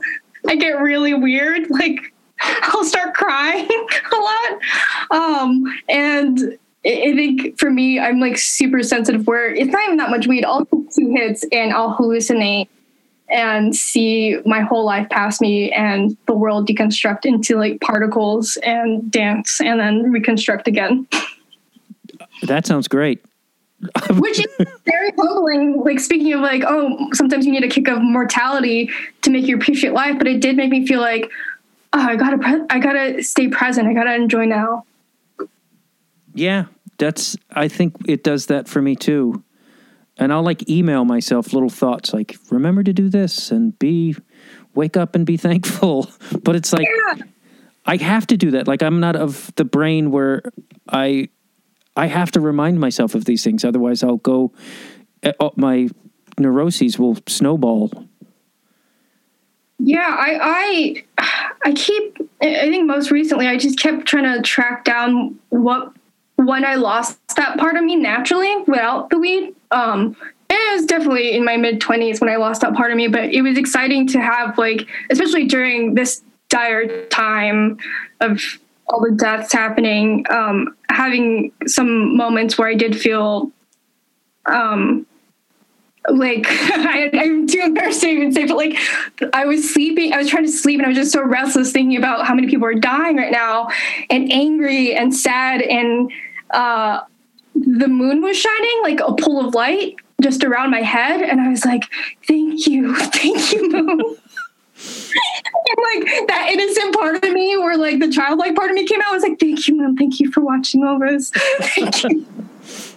[0.48, 1.68] I get really weird.
[1.68, 3.68] Like I'll start crying
[4.12, 4.60] a lot,
[5.10, 10.10] um, and I think for me, I'm like super sensitive where it's not even that
[10.10, 10.44] much weed.
[10.44, 12.68] I'll two hits and I'll hallucinate
[13.28, 19.10] and see my whole life pass me and the world deconstruct into like particles and
[19.10, 21.06] dance and then reconstruct again.
[22.42, 23.24] That sounds great.
[24.10, 25.82] Which is very humbling.
[25.82, 28.90] Like speaking of like, oh, sometimes you need a kick of mortality
[29.22, 31.30] to make you appreciate life, but it did make me feel like,
[31.92, 33.88] oh, I gotta, pre- I gotta stay present.
[33.88, 34.84] I gotta enjoy now.
[36.34, 36.66] Yeah,
[36.98, 39.43] that's I think it does that for me too.
[40.16, 44.14] And I'll like email myself little thoughts like remember to do this and be
[44.74, 46.08] wake up and be thankful.
[46.42, 47.24] But it's like yeah.
[47.86, 48.68] I have to do that.
[48.68, 50.42] Like I'm not of the brain where
[50.88, 51.28] I
[51.96, 54.52] I have to remind myself of these things otherwise I'll go
[55.22, 55.88] eh, oh, my
[56.38, 57.90] neuroses will snowball.
[59.78, 61.04] Yeah, I I
[61.64, 65.92] I keep I think most recently I just kept trying to track down what
[66.36, 69.54] when I lost that part of me naturally without the weed.
[69.74, 70.16] Um,
[70.48, 73.24] it was definitely in my mid 20s when I lost that part of me, but
[73.24, 77.78] it was exciting to have, like, especially during this dire time
[78.20, 78.40] of
[78.86, 83.50] all the deaths happening, um, having some moments where I did feel
[84.46, 85.06] um,
[86.08, 88.76] like I, am too embarrassed to even say, but like
[89.32, 91.96] I was sleeping, I was trying to sleep, and I was just so restless thinking
[91.96, 93.68] about how many people are dying right now,
[94.10, 96.12] and angry and sad, and
[96.50, 97.00] uh,
[97.66, 101.48] the moon was shining like a pool of light just around my head, and I
[101.48, 101.84] was like,
[102.26, 104.00] "Thank you, thank you, moon."
[104.76, 109.00] and like that innocent part of me, where like the childlike part of me came
[109.00, 109.96] out, I was like, "Thank you, moon.
[109.96, 111.30] Thank you for watching over us.
[111.60, 112.26] Thank you."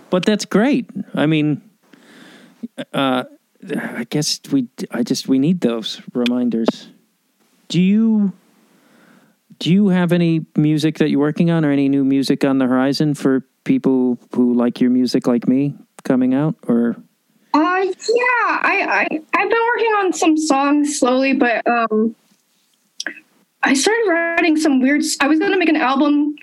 [0.09, 0.89] But that's great.
[1.13, 1.61] I mean
[2.93, 3.23] uh,
[3.75, 4.67] I guess we.
[4.91, 6.89] I just we need those reminders.
[7.67, 8.33] Do you?
[9.59, 12.67] Do you have any music that you're working on, or any new music on the
[12.67, 16.55] horizon for people who like your music, like me, coming out?
[16.67, 16.95] Or
[17.53, 17.93] uh, yeah,
[18.63, 22.15] I, I I've been working on some songs slowly, but um,
[23.61, 25.03] I started writing some weird.
[25.19, 26.35] I was gonna make an album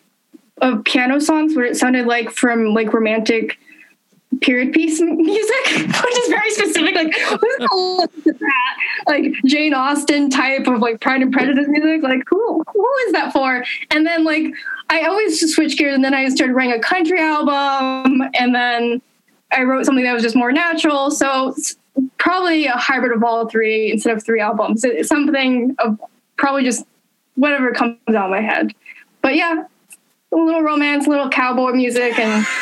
[0.61, 3.59] of piano songs where it sounded like from like romantic
[4.41, 6.95] period piece music, which is very specific.
[6.95, 8.77] Like, who's that?
[9.07, 12.03] Like Jane Austen type of like Pride and Prejudice music.
[12.03, 13.65] Like, who who is that for?
[13.91, 14.53] And then like
[14.91, 19.03] I always just switch gears, and then I started writing a country album, and then
[19.53, 21.11] I wrote something that was just more natural.
[21.11, 21.55] So
[22.19, 24.85] probably a hybrid of all three instead of three albums.
[24.85, 26.01] It's something of
[26.37, 26.87] probably just
[27.37, 28.73] whatever comes out of my head.
[29.23, 29.65] But yeah,
[30.33, 32.47] a little romance, a little cowboy music, and.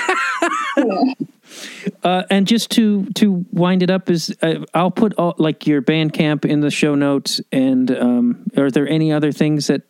[0.76, 1.14] You know.
[2.02, 5.82] Uh, and just to to wind it up is uh, I'll put all, like your
[5.82, 7.40] Bandcamp in the show notes.
[7.50, 9.82] And um, are there any other things that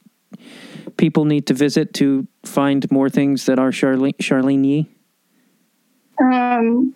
[1.02, 4.88] people need to visit to find more things that are Charlene Charlene Yi?
[6.20, 6.94] Um,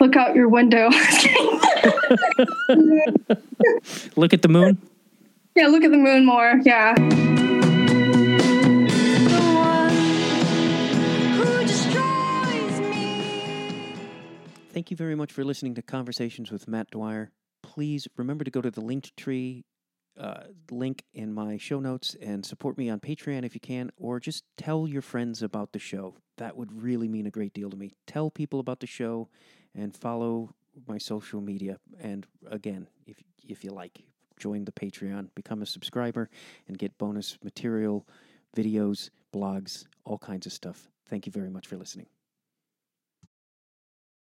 [0.00, 0.88] look out your window.
[4.16, 4.78] look at the moon.
[5.54, 6.60] Yeah, look at the moon more.
[6.64, 6.96] Yeah.
[14.72, 17.30] Thank you very much for listening to Conversations with Matt Dwyer.
[17.62, 19.62] Please remember to go to the Linktree
[20.20, 24.20] uh, link in my show notes and support me on Patreon if you can, or
[24.20, 26.14] just tell your friends about the show.
[26.36, 27.94] That would really mean a great deal to me.
[28.06, 29.28] Tell people about the show
[29.74, 30.54] and follow
[30.86, 31.78] my social media.
[32.00, 33.16] And again, if
[33.48, 34.04] if you like,
[34.36, 36.28] join the Patreon, become a subscriber,
[36.68, 38.06] and get bonus material,
[38.56, 40.88] videos, blogs, all kinds of stuff.
[41.08, 42.06] Thank you very much for listening.